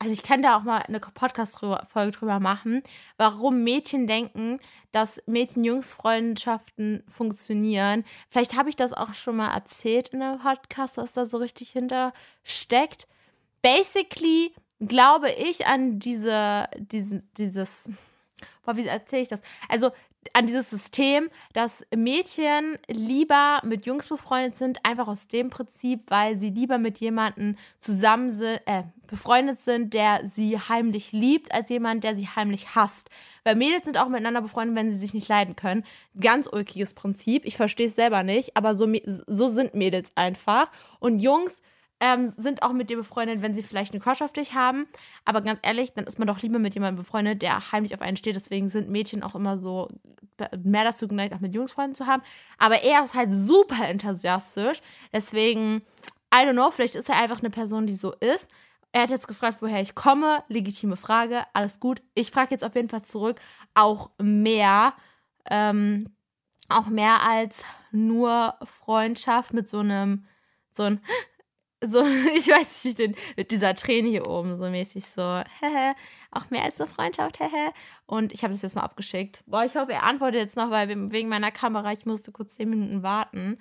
also 0.00 0.14
ich 0.14 0.22
kann 0.22 0.42
da 0.42 0.56
auch 0.56 0.62
mal 0.62 0.78
eine 0.78 0.98
Podcast-Folge 0.98 2.10
drüber 2.12 2.40
machen, 2.40 2.82
warum 3.18 3.62
Mädchen 3.62 4.06
denken, 4.06 4.58
dass 4.92 5.22
Mädchen-Jungs-Freundschaften 5.26 7.04
funktionieren. 7.06 8.04
Vielleicht 8.30 8.56
habe 8.56 8.70
ich 8.70 8.76
das 8.76 8.94
auch 8.94 9.12
schon 9.12 9.36
mal 9.36 9.52
erzählt 9.52 10.08
in 10.08 10.22
einem 10.22 10.38
Podcast, 10.38 10.96
was 10.96 11.12
da 11.12 11.26
so 11.26 11.36
richtig 11.36 11.70
hinter 11.70 12.14
steckt. 12.42 13.08
Basically 13.60 14.54
glaube 14.80 15.30
ich 15.32 15.66
an 15.66 15.98
diese, 15.98 16.64
diese 16.78 17.20
dieses, 17.36 17.90
boah, 18.64 18.76
wie 18.76 18.86
erzähle 18.86 19.20
ich 19.20 19.28
das? 19.28 19.42
Also 19.68 19.90
an 20.32 20.46
dieses 20.46 20.70
System, 20.70 21.30
dass 21.54 21.84
Mädchen 21.94 22.78
lieber 22.88 23.60
mit 23.64 23.86
Jungs 23.86 24.08
befreundet 24.08 24.54
sind, 24.54 24.84
einfach 24.84 25.08
aus 25.08 25.28
dem 25.28 25.50
Prinzip, 25.50 26.02
weil 26.08 26.36
sie 26.36 26.50
lieber 26.50 26.78
mit 26.78 26.98
jemandem 26.98 27.56
zusammen 27.78 28.30
sind, 28.30 28.60
äh, 28.66 28.84
befreundet 29.06 29.58
sind, 29.58 29.92
der 29.92 30.26
sie 30.26 30.58
heimlich 30.58 31.12
liebt, 31.12 31.52
als 31.52 31.70
jemand, 31.70 32.04
der 32.04 32.14
sie 32.14 32.28
heimlich 32.28 32.74
hasst. 32.74 33.10
Weil 33.44 33.56
Mädels 33.56 33.84
sind 33.84 33.98
auch 33.98 34.08
miteinander 34.08 34.42
befreundet, 34.42 34.76
wenn 34.76 34.92
sie 34.92 34.98
sich 34.98 35.14
nicht 35.14 35.28
leiden 35.28 35.56
können. 35.56 35.84
Ganz 36.20 36.48
ulkiges 36.50 36.94
Prinzip. 36.94 37.44
Ich 37.44 37.56
verstehe 37.56 37.86
es 37.86 37.96
selber 37.96 38.22
nicht, 38.22 38.56
aber 38.56 38.74
so, 38.74 38.86
so 39.26 39.48
sind 39.48 39.74
Mädels 39.74 40.12
einfach. 40.16 40.70
Und 41.00 41.20
Jungs 41.20 41.62
ähm, 42.00 42.32
sind 42.36 42.62
auch 42.62 42.72
mit 42.72 42.90
dir 42.90 42.96
befreundet, 42.96 43.42
wenn 43.42 43.54
sie 43.54 43.62
vielleicht 43.62 43.92
einen 43.92 44.02
Crush 44.02 44.22
auf 44.22 44.32
dich 44.32 44.54
haben. 44.54 44.86
Aber 45.24 45.42
ganz 45.42 45.60
ehrlich, 45.62 45.92
dann 45.92 46.06
ist 46.06 46.18
man 46.18 46.26
doch 46.26 46.40
lieber 46.40 46.58
mit 46.58 46.74
jemandem 46.74 47.04
befreundet, 47.04 47.42
der 47.42 47.72
heimlich 47.72 47.94
auf 47.94 48.00
einen 48.00 48.16
steht. 48.16 48.36
Deswegen 48.36 48.68
sind 48.68 48.88
Mädchen 48.88 49.22
auch 49.22 49.34
immer 49.34 49.58
so 49.58 49.88
mehr 50.64 50.84
dazu 50.84 51.06
geneigt, 51.08 51.34
auch 51.34 51.40
mit 51.40 51.54
Jungsfreunden 51.54 51.94
zu 51.94 52.06
haben. 52.06 52.22
Aber 52.58 52.82
er 52.82 53.02
ist 53.02 53.14
halt 53.14 53.34
super 53.34 53.86
enthusiastisch. 53.86 54.80
Deswegen, 55.12 55.82
I 56.34 56.38
don't 56.38 56.52
know, 56.52 56.70
vielleicht 56.70 56.94
ist 56.94 57.10
er 57.10 57.16
einfach 57.16 57.40
eine 57.40 57.50
Person, 57.50 57.86
die 57.86 57.94
so 57.94 58.12
ist. 58.14 58.48
Er 58.92 59.02
hat 59.02 59.10
jetzt 59.10 59.28
gefragt, 59.28 59.58
woher 59.60 59.80
ich 59.80 59.94
komme. 59.94 60.42
Legitime 60.48 60.96
Frage, 60.96 61.44
alles 61.52 61.78
gut. 61.78 62.02
Ich 62.14 62.30
frage 62.30 62.52
jetzt 62.52 62.64
auf 62.64 62.74
jeden 62.74 62.88
Fall 62.88 63.02
zurück, 63.02 63.40
auch 63.74 64.10
mehr. 64.18 64.94
Ähm, 65.50 66.06
auch 66.68 66.86
mehr 66.86 67.22
als 67.22 67.64
nur 67.90 68.54
Freundschaft 68.64 69.52
mit 69.52 69.68
so 69.68 69.78
einem, 69.78 70.24
so 70.70 70.84
ein 70.84 71.00
so, 71.82 72.04
ich 72.36 72.48
weiß 72.48 72.84
nicht, 72.84 72.98
den, 72.98 73.14
mit 73.36 73.50
dieser 73.50 73.74
Träne 73.74 74.08
hier 74.08 74.26
oben, 74.28 74.56
so 74.56 74.68
mäßig 74.68 75.06
so, 75.06 75.22
hehe, 75.60 75.94
auch 76.30 76.50
mehr 76.50 76.64
als 76.64 76.80
eine 76.80 76.90
Freundschaft, 76.90 77.40
hehe. 77.40 77.72
Und 78.06 78.32
ich 78.32 78.42
habe 78.42 78.52
das 78.52 78.62
jetzt 78.62 78.76
mal 78.76 78.82
abgeschickt. 78.82 79.42
Boah, 79.46 79.64
ich 79.64 79.74
hoffe, 79.76 79.92
er 79.92 80.04
antwortet 80.04 80.40
jetzt 80.40 80.56
noch, 80.56 80.70
weil 80.70 80.88
wegen 81.10 81.28
meiner 81.28 81.50
Kamera, 81.50 81.92
ich 81.92 82.06
musste 82.06 82.32
kurz 82.32 82.56
zehn 82.56 82.70
Minuten 82.70 83.02
warten. 83.02 83.58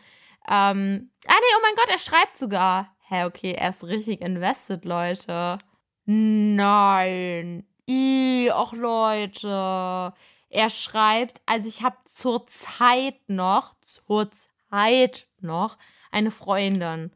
Ähm, 0.48 1.12
ah, 1.28 1.34
nee, 1.36 1.56
oh 1.58 1.62
mein 1.62 1.76
Gott, 1.76 1.90
er 1.90 1.98
schreibt 2.00 2.38
sogar. 2.38 2.96
Hä, 3.08 3.26
okay, 3.26 3.54
er 3.54 3.70
ist 3.70 3.84
richtig 3.84 4.22
invested, 4.22 4.86
Leute. 4.86 5.58
Nein. 6.06 7.66
Ih, 7.88 8.52
ach 8.52 8.74
Leute. 8.74 10.14
Er 10.50 10.70
schreibt, 10.70 11.42
also 11.46 11.68
ich 11.68 11.84
habe 11.84 11.98
zur 12.06 12.48
Zeit 12.48 13.20
noch, 13.28 13.76
zur 13.82 14.30
Zeit 14.72 15.28
noch 15.40 15.78
eine 16.12 16.32
Freundin. 16.32 17.12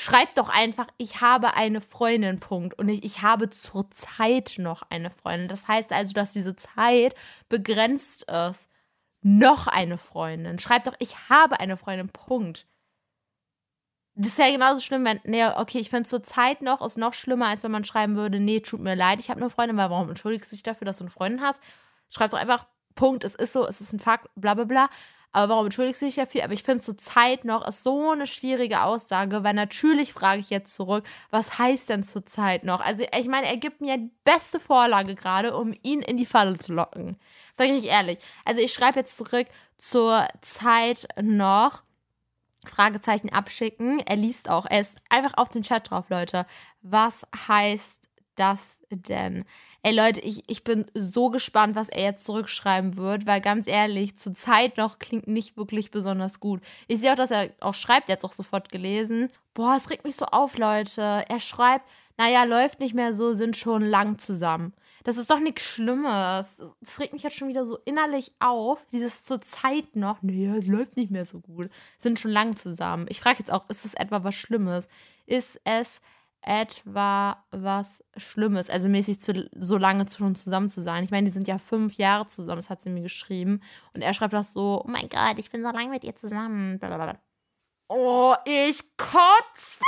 Schreib 0.00 0.32
doch 0.36 0.48
einfach, 0.48 0.86
ich 0.96 1.22
habe 1.22 1.54
eine 1.54 1.80
Freundin, 1.80 2.38
Punkt. 2.38 2.78
Und 2.78 2.86
nicht, 2.86 3.04
ich 3.04 3.22
habe 3.22 3.50
zur 3.50 3.90
Zeit 3.90 4.54
noch 4.56 4.82
eine 4.90 5.10
Freundin. 5.10 5.48
Das 5.48 5.66
heißt 5.66 5.92
also, 5.92 6.12
dass 6.12 6.32
diese 6.32 6.54
Zeit 6.54 7.16
begrenzt 7.48 8.22
ist. 8.30 8.68
Noch 9.22 9.66
eine 9.66 9.98
Freundin. 9.98 10.60
Schreib 10.60 10.84
doch, 10.84 10.94
ich 11.00 11.28
habe 11.28 11.58
eine 11.58 11.76
Freundin, 11.76 12.10
Punkt. 12.10 12.68
Das 14.14 14.28
ist 14.28 14.38
ja 14.38 14.52
genauso 14.52 14.80
schlimm, 14.80 15.04
wenn, 15.04 15.18
nee, 15.24 15.44
okay, 15.44 15.80
ich 15.80 15.90
finde 15.90 16.08
zur 16.08 16.22
Zeit 16.22 16.62
noch, 16.62 16.80
ist 16.80 16.96
noch 16.96 17.14
schlimmer, 17.14 17.48
als 17.48 17.64
wenn 17.64 17.72
man 17.72 17.82
schreiben 17.82 18.14
würde, 18.14 18.38
nee, 18.38 18.60
tut 18.60 18.78
mir 18.78 18.94
leid, 18.94 19.18
ich 19.18 19.30
habe 19.30 19.40
eine 19.40 19.50
Freundin, 19.50 19.76
weil 19.76 19.90
warum 19.90 20.10
entschuldigst 20.10 20.52
du 20.52 20.54
dich 20.54 20.62
dafür, 20.62 20.84
dass 20.84 20.98
du 20.98 21.04
eine 21.04 21.10
Freundin 21.10 21.40
hast? 21.40 21.60
Schreib 22.08 22.30
doch 22.30 22.38
einfach, 22.38 22.66
Punkt, 22.94 23.24
es 23.24 23.34
ist 23.34 23.52
so, 23.52 23.66
es 23.66 23.80
ist 23.80 23.92
ein 23.92 23.98
Fakt, 23.98 24.28
bla 24.36 24.54
bla 24.54 24.62
bla. 24.64 24.90
Aber 25.32 25.52
warum 25.52 25.66
entschuldigst 25.66 26.00
du 26.02 26.06
dich 26.06 26.14
dafür? 26.14 26.44
Aber 26.44 26.54
ich 26.54 26.62
finde, 26.62 26.82
zur 26.82 26.96
Zeit 26.96 27.44
noch 27.44 27.66
ist 27.66 27.82
so 27.82 28.10
eine 28.10 28.26
schwierige 28.26 28.82
Aussage, 28.82 29.44
weil 29.44 29.54
natürlich 29.54 30.12
frage 30.12 30.40
ich 30.40 30.50
jetzt 30.50 30.74
zurück, 30.74 31.04
was 31.30 31.58
heißt 31.58 31.90
denn 31.90 32.02
zur 32.02 32.24
Zeit 32.24 32.64
noch? 32.64 32.80
Also, 32.80 33.04
ich 33.16 33.28
meine, 33.28 33.46
er 33.46 33.58
gibt 33.58 33.80
mir 33.80 33.98
die 33.98 34.10
beste 34.24 34.58
Vorlage 34.58 35.14
gerade, 35.14 35.56
um 35.56 35.74
ihn 35.82 36.00
in 36.00 36.16
die 36.16 36.26
Falle 36.26 36.56
zu 36.58 36.72
locken. 36.72 37.18
Sag 37.54 37.68
ich 37.68 37.84
ehrlich. 37.84 38.18
Also, 38.44 38.62
ich 38.62 38.72
schreibe 38.72 39.00
jetzt 39.00 39.16
zurück 39.16 39.46
zur 39.76 40.26
Zeit 40.40 41.06
noch. 41.20 41.82
Fragezeichen 42.66 43.30
abschicken. 43.30 44.00
Er 44.00 44.16
liest 44.16 44.50
auch. 44.50 44.66
Er 44.66 44.80
ist 44.80 44.98
einfach 45.08 45.34
auf 45.36 45.50
dem 45.50 45.62
Chat 45.62 45.90
drauf, 45.90 46.10
Leute. 46.10 46.46
Was 46.82 47.26
heißt 47.48 48.07
das 48.38 48.80
denn? 48.90 49.44
Ey 49.82 49.94
Leute, 49.94 50.20
ich, 50.20 50.42
ich 50.48 50.64
bin 50.64 50.86
so 50.94 51.30
gespannt, 51.30 51.76
was 51.76 51.88
er 51.88 52.02
jetzt 52.02 52.24
zurückschreiben 52.24 52.96
wird, 52.96 53.26
weil 53.26 53.40
ganz 53.40 53.66
ehrlich, 53.66 54.16
zur 54.16 54.34
Zeit 54.34 54.76
noch 54.76 54.98
klingt 54.98 55.28
nicht 55.28 55.56
wirklich 55.56 55.90
besonders 55.90 56.40
gut. 56.40 56.60
Ich 56.86 57.00
sehe 57.00 57.12
auch, 57.12 57.16
dass 57.16 57.30
er 57.30 57.50
auch 57.60 57.74
schreibt, 57.74 58.08
jetzt 58.08 58.24
auch 58.24 58.32
sofort 58.32 58.70
gelesen. 58.70 59.28
Boah, 59.54 59.74
es 59.76 59.90
regt 59.90 60.04
mich 60.04 60.16
so 60.16 60.26
auf, 60.26 60.56
Leute. 60.58 61.24
Er 61.28 61.40
schreibt, 61.40 61.88
naja, 62.16 62.44
läuft 62.44 62.80
nicht 62.80 62.94
mehr 62.94 63.14
so, 63.14 63.32
sind 63.32 63.56
schon 63.56 63.82
lang 63.82 64.18
zusammen. 64.18 64.72
Das 65.04 65.16
ist 65.16 65.30
doch 65.30 65.40
nichts 65.40 65.62
Schlimmes. 65.62 66.60
Das 66.80 67.00
regt 67.00 67.12
mich 67.12 67.22
jetzt 67.22 67.36
schon 67.36 67.48
wieder 67.48 67.64
so 67.64 67.78
innerlich 67.84 68.32
auf. 68.40 68.84
Dieses 68.92 69.24
zur 69.24 69.40
Zeit 69.40 69.96
noch, 69.96 70.22
naja, 70.22 70.56
es 70.56 70.66
läuft 70.66 70.96
nicht 70.96 71.10
mehr 71.10 71.24
so 71.24 71.40
gut. 71.40 71.70
Sind 71.96 72.18
schon 72.18 72.30
lang 72.30 72.56
zusammen. 72.56 73.06
Ich 73.08 73.20
frage 73.20 73.38
jetzt 73.38 73.50
auch, 73.50 73.68
ist 73.70 73.84
es 73.84 73.94
etwa 73.94 74.24
was 74.24 74.34
Schlimmes? 74.34 74.88
Ist 75.26 75.60
es 75.64 76.02
etwa 76.42 77.44
was 77.50 78.04
Schlimmes, 78.16 78.70
also 78.70 78.88
mäßig 78.88 79.20
zu, 79.20 79.48
so 79.56 79.76
lange 79.76 80.08
schon 80.08 80.34
zusammen 80.34 80.68
zu 80.68 80.82
sein. 80.82 81.04
Ich 81.04 81.10
meine, 81.10 81.26
die 81.26 81.32
sind 81.32 81.48
ja 81.48 81.58
fünf 81.58 81.94
Jahre 81.94 82.26
zusammen, 82.26 82.56
das 82.56 82.70
hat 82.70 82.80
sie 82.80 82.90
mir 82.90 83.02
geschrieben. 83.02 83.60
Und 83.94 84.02
er 84.02 84.14
schreibt 84.14 84.32
das 84.32 84.52
so, 84.52 84.82
oh 84.84 84.88
mein 84.88 85.08
Gott, 85.08 85.38
ich 85.38 85.50
bin 85.50 85.62
so 85.62 85.70
lange 85.70 85.90
mit 85.90 86.04
ihr 86.04 86.14
zusammen. 86.14 86.78
Blablabla. 86.78 87.20
Oh, 87.88 88.34
ich 88.44 88.82
kotze. 88.96 89.80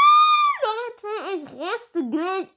Leute, 0.62 1.36
ich 1.36 1.52
rüste 1.52 2.10
gleich. 2.10 2.48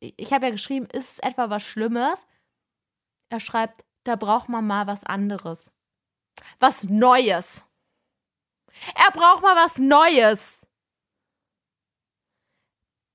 Ich 0.00 0.32
habe 0.32 0.46
ja 0.46 0.52
geschrieben, 0.52 0.86
ist 0.86 1.12
es 1.12 1.18
etwa 1.20 1.48
was 1.50 1.62
Schlimmes? 1.62 2.26
Er 3.30 3.40
schreibt, 3.40 3.84
da 4.04 4.16
braucht 4.16 4.48
man 4.48 4.66
mal 4.66 4.86
was 4.86 5.04
anderes. 5.04 5.72
Was 6.58 6.84
Neues. 6.84 7.66
Er 8.94 9.10
braucht 9.12 9.42
mal 9.42 9.56
was 9.56 9.78
Neues. 9.78 10.66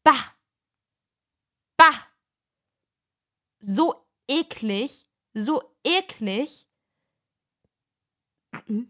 Bah. 0.08 0.34
Bah. 1.76 2.08
So 3.60 4.08
eklig. 4.30 5.06
So 5.34 5.62
eklig. 5.84 6.66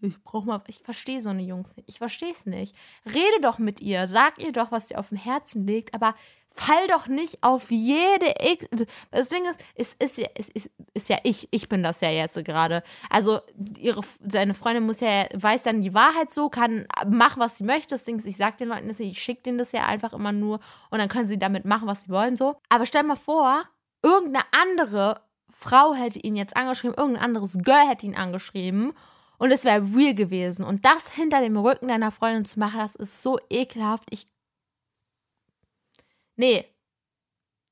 Ich 0.01 0.23
brauch 0.23 0.45
mal, 0.45 0.63
ich 0.67 0.84
verstehe 0.84 1.23
so 1.23 1.30
eine 1.30 1.41
Jungs 1.41 1.75
nicht. 1.75 1.89
Ich 1.89 1.97
verstehe 1.97 2.32
es 2.32 2.45
nicht. 2.45 2.75
Rede 3.03 3.41
doch 3.41 3.58
mit 3.58 3.80
ihr. 3.82 4.06
Sag 4.06 4.38
ihr 4.43 4.51
doch, 4.51 4.71
was 4.71 4.89
dir 4.89 4.99
auf 4.99 5.10
dem 5.10 5.17
Herzen 5.17 5.65
liegt, 5.65 5.95
aber 5.95 6.13
fall 6.58 6.88
doch 6.88 7.08
nicht 7.08 7.43
auf 7.43 7.72
jede 7.72 8.34
X. 8.39 8.65
Das 9.12 9.30
Ding 9.30 9.46
ist, 9.46 9.60
es 9.76 9.93
ist, 9.96 10.17
ja, 10.17 10.28
es 10.36 10.50
ist, 10.50 10.70
ist 10.93 11.10
ja 11.10 11.17
ich, 11.24 11.48
ich 11.52 11.70
bin 11.70 11.84
das 11.84 12.02
ja 12.02 12.10
jetzt 12.10 12.43
gerade. 12.46 12.84
Also 13.10 13.39
ihre, 13.80 14.02
seine 14.28 14.54
Freundin 14.54 14.86
muss 14.86 15.00
ja, 15.00 15.26
weiß 15.34 15.63
dann 15.63 15.82
die 15.82 15.93
Wahrheit 15.93 16.32
so, 16.32 16.50
kann, 16.50 16.88
mach, 17.08 17.38
was 17.38 17.58
sie 17.58 17.63
möchte. 17.63 17.96
Das 17.96 18.04
Ding 18.04 18.20
ist, 18.20 18.26
ich 18.26 18.38
sag 18.38 18.58
den 18.58 18.70
Leuten 18.70 18.88
das 18.88 19.00
ich 19.00 19.22
schicke 19.22 19.43
denen 19.43 19.58
das 19.58 19.72
ja 19.72 19.86
einfach 19.86 20.13
immer 20.13 20.32
nur 20.32 20.60
und 20.89 21.00
dann 21.00 21.10
können 21.10 21.28
sie 21.28 21.39
damit 21.39 21.65
machen, 21.65 21.88
was 21.88 22.04
sie 22.04 22.10
wollen, 22.10 22.36
so. 22.36 22.56
Aber 22.70 22.86
stell 22.86 23.04
mal 23.04 23.15
vor, 23.15 23.63
irgendeine 24.04 24.46
andere 24.52 25.22
Frau 25.50 25.93
hätte 25.93 26.20
ihn 26.20 26.36
jetzt 26.36 26.56
angeschrieben, 26.56 26.98
irgendein 26.98 27.24
anderes 27.24 27.58
Girl 27.63 27.88
hätte 27.88 28.06
ihn 28.06 28.15
angeschrieben 28.15 28.93
und 29.38 29.52
es 29.52 29.63
wäre 29.63 29.84
real 29.96 30.13
gewesen. 30.13 30.63
Und 30.63 30.86
das 30.86 31.13
hinter 31.13 31.41
dem 31.41 31.58
Rücken 31.58 31.88
deiner 31.88 32.12
Freundin 32.12 32.46
zu 32.46 32.60
machen, 32.60 32.80
das 32.80 32.96
ist 32.96 33.22
so 33.22 33.39
ekelhaft. 33.50 34.08
Ich 34.12 34.28
Nee. 36.38 36.65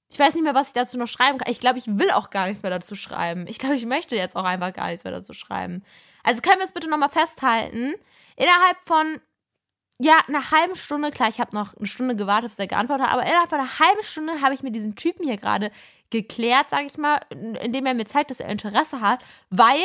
Ich 0.09 0.19
weiß 0.19 0.35
nicht 0.35 0.43
mehr, 0.43 0.53
was 0.53 0.67
ich 0.67 0.73
dazu 0.73 0.97
noch 0.97 1.07
schreiben 1.07 1.37
kann. 1.39 1.51
Ich 1.51 1.59
glaube, 1.59 1.79
ich 1.79 1.87
will 1.87 2.11
auch 2.11 2.29
gar 2.29 2.47
nichts 2.47 2.61
mehr 2.61 2.71
dazu 2.71 2.95
schreiben. 2.95 3.47
Ich 3.47 3.59
glaube, 3.59 3.75
ich 3.75 3.85
möchte 3.85 4.15
jetzt 4.15 4.35
auch 4.35 4.43
einfach 4.43 4.73
gar 4.73 4.87
nichts 4.87 5.03
mehr 5.03 5.13
dazu 5.13 5.33
schreiben. 5.33 5.83
Also 6.23 6.41
können 6.41 6.59
wir 6.59 6.65
es 6.65 6.73
bitte 6.73 6.89
nochmal 6.89 7.09
festhalten. 7.09 7.95
Innerhalb 8.35 8.77
von, 8.83 9.19
ja, 9.99 10.19
einer 10.27 10.51
halben 10.51 10.75
Stunde, 10.75 11.11
klar, 11.11 11.29
ich 11.29 11.39
habe 11.39 11.55
noch 11.55 11.75
eine 11.75 11.87
Stunde 11.87 12.15
gewartet, 12.15 12.49
bis 12.49 12.59
er 12.59 12.67
geantwortet 12.67 13.07
hat, 13.07 13.13
aber 13.13 13.25
innerhalb 13.25 13.49
von 13.49 13.59
einer 13.59 13.79
halben 13.79 14.03
Stunde 14.03 14.41
habe 14.41 14.53
ich 14.53 14.61
mit 14.61 14.75
diesem 14.75 14.95
Typen 14.95 15.25
hier 15.25 15.37
gerade 15.37 15.71
geklärt, 16.11 16.69
sage 16.69 16.85
ich 16.85 16.97
mal, 16.97 17.19
indem 17.29 17.85
er 17.85 17.93
mir 17.93 18.05
zeigt, 18.05 18.29
dass 18.29 18.39
er 18.39 18.49
Interesse 18.49 19.01
hat, 19.01 19.19
weil 19.49 19.81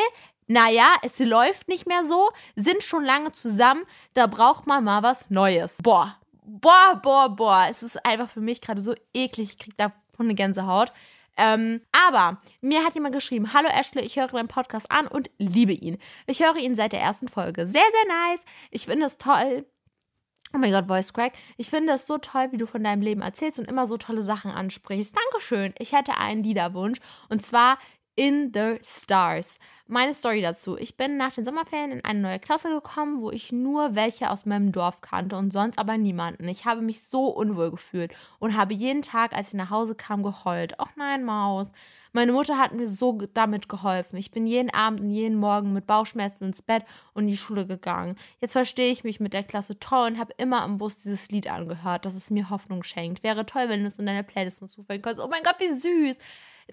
naja, 0.47 0.97
es 1.03 1.19
läuft 1.21 1.69
nicht 1.69 1.87
mehr 1.87 2.03
so, 2.03 2.31
sind 2.57 2.83
schon 2.83 3.05
lange 3.05 3.31
zusammen, 3.31 3.85
da 4.15 4.27
braucht 4.27 4.67
man 4.67 4.83
mal 4.83 5.05
was 5.05 5.31
Neues. 5.31 5.79
Boah, 5.81 6.19
boah, 6.61 7.01
boah, 7.03 7.29
boah, 7.35 7.67
es 7.71 7.83
ist 7.83 8.05
einfach 8.05 8.29
für 8.29 8.41
mich 8.41 8.61
gerade 8.61 8.81
so 8.81 8.95
eklig. 9.15 9.51
Ich 9.51 9.59
krieg 9.59 9.77
da 9.77 9.93
von 10.15 10.27
eine 10.27 10.35
Gänsehaut. 10.35 10.93
Ähm, 11.37 11.81
aber 11.93 12.39
mir 12.61 12.85
hat 12.85 12.95
jemand 12.95 13.15
geschrieben: 13.15 13.55
Hallo 13.55 13.69
Ashley, 13.69 14.03
ich 14.03 14.17
höre 14.19 14.29
deinen 14.29 14.49
Podcast 14.49 14.91
an 14.91 15.07
und 15.07 15.31
liebe 15.39 15.73
ihn. 15.73 15.97
Ich 16.27 16.43
höre 16.43 16.57
ihn 16.57 16.75
seit 16.75 16.93
der 16.93 17.01
ersten 17.01 17.29
Folge. 17.29 17.67
Sehr, 17.67 17.83
sehr 17.93 18.15
nice. 18.15 18.45
Ich 18.71 18.87
finde 18.87 19.07
es 19.07 19.17
toll. 19.17 19.65
Oh 20.53 20.59
mein 20.59 20.73
Gott, 20.73 20.87
Voice 20.89 21.13
Crack. 21.13 21.33
Ich 21.57 21.71
finde 21.71 21.93
es 21.93 22.07
so 22.07 22.19
toll, 22.19 22.49
wie 22.51 22.57
du 22.57 22.67
von 22.67 22.83
deinem 22.83 23.03
Leben 23.03 23.23
erzählst 23.23 23.61
und 23.61 23.69
immer 23.69 23.87
so 23.87 23.97
tolle 23.97 24.23
Sachen 24.23 24.51
ansprichst. 24.51 25.17
Dankeschön. 25.17 25.73
Ich 25.79 25.93
hätte 25.93 26.17
einen 26.17 26.43
Liederwunsch. 26.43 26.99
Und 27.29 27.41
zwar 27.41 27.79
In 28.17 28.51
the 28.53 28.79
Stars. 28.83 29.61
Meine 29.93 30.15
Story 30.15 30.41
dazu. 30.41 30.79
Ich 30.79 30.97
bin 30.97 31.17
nach 31.17 31.33
den 31.33 31.45
Sommerferien 31.45 31.91
in 31.91 32.05
eine 32.05 32.21
neue 32.21 32.39
Klasse 32.39 32.69
gekommen, 32.69 33.21
wo 33.21 33.33
ich 33.33 33.51
nur 33.51 33.97
welche 33.97 34.31
aus 34.31 34.47
meinem 34.47 34.71
Dorf 34.71 35.01
kannte 35.01 35.35
und 35.37 35.53
sonst 35.53 35.81
aber 35.81 35.99
niemanden. 35.99 36.47
Ich 36.47 36.65
habe 36.65 36.81
mich 36.81 37.03
so 37.03 37.27
unwohl 37.27 37.73
gefühlt 37.73 38.15
und 38.39 38.57
habe 38.57 38.73
jeden 38.73 39.03
Tag, 39.03 39.35
als 39.35 39.49
ich 39.49 39.55
nach 39.55 39.71
Hause 39.71 39.97
kam, 39.97 40.23
geheult. 40.23 40.79
Ach 40.79 40.91
nein, 40.95 41.25
Maus. 41.25 41.67
Meine 42.13 42.31
Mutter 42.31 42.57
hat 42.57 42.73
mir 42.73 42.87
so 42.87 43.19
damit 43.35 43.69
geholfen. 43.69 44.17
Ich 44.17 44.31
bin 44.31 44.47
jeden 44.47 44.71
Abend 44.71 45.01
und 45.01 45.11
jeden 45.11 45.37
Morgen 45.37 45.73
mit 45.73 45.89
Bauchschmerzen 45.89 46.45
ins 46.45 46.63
Bett 46.63 46.85
und 47.13 47.25
in 47.25 47.31
die 47.31 47.37
Schule 47.37 47.67
gegangen. 47.67 48.15
Jetzt 48.41 48.53
verstehe 48.53 48.93
ich 48.93 49.03
mich 49.03 49.19
mit 49.19 49.33
der 49.33 49.43
Klasse 49.43 49.81
toll 49.81 50.07
und 50.07 50.19
habe 50.21 50.33
immer 50.37 50.65
im 50.65 50.79
Bus 50.79 50.99
dieses 50.99 51.33
Lied 51.33 51.51
angehört, 51.51 52.07
dass 52.07 52.15
es 52.15 52.31
mir 52.31 52.49
Hoffnung 52.49 52.85
schenkt. 52.85 53.25
Wäre 53.25 53.45
toll, 53.45 53.69
wenn 53.69 53.81
du 53.81 53.87
es 53.89 53.99
in 53.99 54.07
deine 54.07 54.23
Playlist 54.23 54.61
hinzufügen 54.61 55.03
könntest. 55.03 55.27
Oh 55.27 55.29
mein 55.29 55.43
Gott, 55.43 55.57
wie 55.59 55.75
süß! 55.75 56.17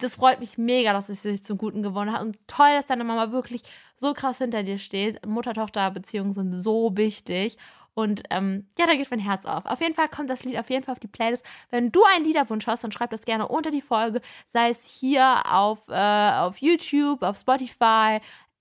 das 0.00 0.16
freut 0.16 0.40
mich 0.40 0.58
mega, 0.58 0.92
dass 0.92 1.08
es 1.08 1.22
sich 1.22 1.42
zum 1.42 1.58
Guten 1.58 1.82
gewonnen 1.82 2.12
hat. 2.12 2.22
Und 2.22 2.38
toll, 2.46 2.70
dass 2.72 2.86
deine 2.86 3.04
Mama 3.08 3.32
wirklich 3.32 3.62
so 3.96 4.14
krass 4.14 4.38
hinter 4.38 4.62
dir 4.62 4.78
steht. 4.78 5.26
Mutter-Tochter-Beziehungen 5.26 6.32
sind 6.32 6.52
so 6.52 6.96
wichtig. 6.96 7.58
Und 7.98 8.22
ähm, 8.30 8.68
ja, 8.78 8.86
da 8.86 8.94
geht 8.94 9.10
mein 9.10 9.18
Herz 9.18 9.44
auf. 9.44 9.66
Auf 9.66 9.80
jeden 9.80 9.94
Fall 9.94 10.08
kommt 10.08 10.30
das 10.30 10.44
Lied 10.44 10.56
auf 10.56 10.70
jeden 10.70 10.84
Fall 10.84 10.92
auf 10.92 11.00
die 11.00 11.08
Playlist. 11.08 11.44
Wenn 11.70 11.90
du 11.90 12.00
einen 12.14 12.24
Liederwunsch 12.24 12.68
hast, 12.68 12.84
dann 12.84 12.92
schreib 12.92 13.10
das 13.10 13.24
gerne 13.24 13.48
unter 13.48 13.72
die 13.72 13.82
Folge. 13.82 14.20
Sei 14.46 14.68
es 14.68 14.84
hier 14.86 15.42
auf, 15.50 15.80
äh, 15.88 16.30
auf 16.38 16.58
YouTube, 16.58 17.24
auf 17.24 17.36
Spotify, 17.36 18.20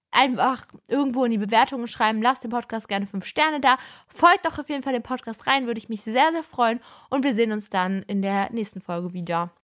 einfach 0.09 0.65
irgendwo 0.87 1.23
in 1.25 1.31
die 1.31 1.37
Bewertungen 1.37 1.87
schreiben. 1.87 2.21
Lasst 2.23 2.43
dem 2.43 2.49
Podcast 2.49 2.87
gerne 2.87 3.05
fünf 3.05 3.25
Sterne 3.25 3.61
da. 3.61 3.77
Folgt 4.07 4.45
doch 4.45 4.57
auf 4.57 4.69
jeden 4.69 4.81
Fall 4.81 4.93
dem 4.93 5.03
Podcast 5.03 5.45
rein, 5.45 5.67
würde 5.67 5.77
ich 5.77 5.89
mich 5.89 6.01
sehr, 6.01 6.31
sehr 6.31 6.43
freuen. 6.43 6.79
Und 7.11 7.23
wir 7.23 7.35
sehen 7.35 7.51
uns 7.51 7.69
dann 7.69 8.01
in 8.07 8.23
der 8.23 8.51
nächsten 8.51 8.81
Folge 8.81 9.13
wieder. 9.13 9.51